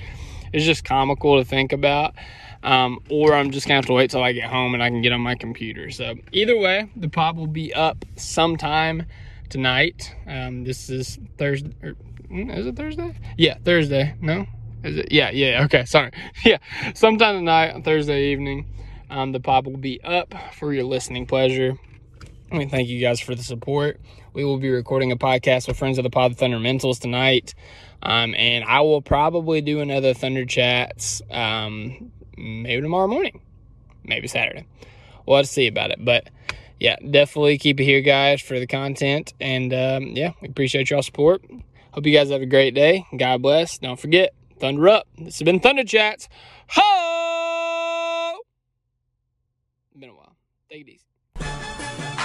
is 0.53 0.65
just 0.65 0.83
comical 0.83 1.37
to 1.37 1.45
think 1.45 1.73
about, 1.73 2.15
um, 2.63 2.99
or 3.09 3.33
I'm 3.33 3.51
just 3.51 3.67
gonna 3.67 3.77
have 3.77 3.85
to 3.85 3.93
wait 3.93 4.11
till 4.11 4.23
I 4.23 4.31
get 4.31 4.49
home 4.49 4.73
and 4.73 4.83
I 4.83 4.89
can 4.89 5.01
get 5.01 5.11
on 5.11 5.21
my 5.21 5.35
computer. 5.35 5.91
So 5.91 6.15
either 6.31 6.57
way, 6.57 6.89
the 6.95 7.09
pod 7.09 7.37
will 7.37 7.47
be 7.47 7.73
up 7.73 8.05
sometime 8.15 9.05
tonight. 9.49 10.15
Um, 10.27 10.63
this 10.63 10.89
is 10.89 11.19
Thursday. 11.37 11.75
Or, 11.83 11.91
hmm, 12.27 12.49
is 12.49 12.65
it 12.65 12.75
Thursday? 12.75 13.17
Yeah, 13.37 13.57
Thursday. 13.63 14.15
No, 14.21 14.45
is 14.83 14.97
it? 14.97 15.11
Yeah, 15.11 15.29
yeah. 15.31 15.63
Okay, 15.65 15.85
sorry. 15.85 16.11
Yeah, 16.45 16.57
sometime 16.95 17.35
tonight 17.35 17.83
Thursday 17.83 18.31
evening. 18.31 18.65
Um, 19.09 19.31
the 19.31 19.39
pod 19.39 19.65
will 19.65 19.77
be 19.77 20.01
up 20.03 20.33
for 20.53 20.71
your 20.71 20.83
listening 20.83 21.25
pleasure. 21.25 21.77
We 22.51 22.65
thank 22.65 22.87
you 22.87 22.99
guys 22.99 23.19
for 23.19 23.35
the 23.35 23.43
support. 23.43 23.99
We 24.33 24.43
will 24.43 24.57
be 24.57 24.69
recording 24.69 25.11
a 25.11 25.17
podcast 25.17 25.67
with 25.67 25.77
friends 25.77 25.97
of 25.97 26.03
the 26.03 26.09
Pod 26.09 26.37
Thundamentals 26.37 26.99
tonight. 26.99 27.53
Um, 28.03 28.33
and 28.35 28.63
I 28.63 28.81
will 28.81 29.01
probably 29.01 29.61
do 29.61 29.79
another 29.81 30.13
Thunder 30.13 30.45
Chats 30.45 31.21
um, 31.31 32.11
maybe 32.37 32.81
tomorrow 32.81 33.07
morning, 33.07 33.41
maybe 34.03 34.27
Saturday. 34.27 34.65
We'll 35.25 35.37
have 35.37 35.45
to 35.45 35.51
see 35.51 35.67
about 35.67 35.91
it. 35.91 36.03
But 36.03 36.29
yeah, 36.79 36.95
definitely 36.97 37.57
keep 37.57 37.79
it 37.79 37.83
here, 37.83 38.01
guys, 38.01 38.41
for 38.41 38.59
the 38.59 38.67
content. 38.67 39.33
And 39.39 39.73
um, 39.73 40.03
yeah, 40.15 40.33
we 40.41 40.47
appreciate 40.47 40.89
y'all 40.89 41.01
support. 41.01 41.43
Hope 41.91 42.05
you 42.05 42.13
guys 42.13 42.29
have 42.29 42.41
a 42.41 42.45
great 42.45 42.73
day. 42.73 43.05
God 43.17 43.41
bless. 43.41 43.77
Don't 43.79 43.99
forget, 43.99 44.33
Thunder 44.59 44.87
up. 44.89 45.07
This 45.17 45.39
has 45.39 45.45
been 45.45 45.59
Thunder 45.59 45.83
Chats. 45.83 46.29
Ho! 46.69 47.09
been 49.99 50.09
a 50.09 50.13
while. 50.13 50.35
Take 50.69 50.87
it 50.87 50.91
easy. 50.91 52.05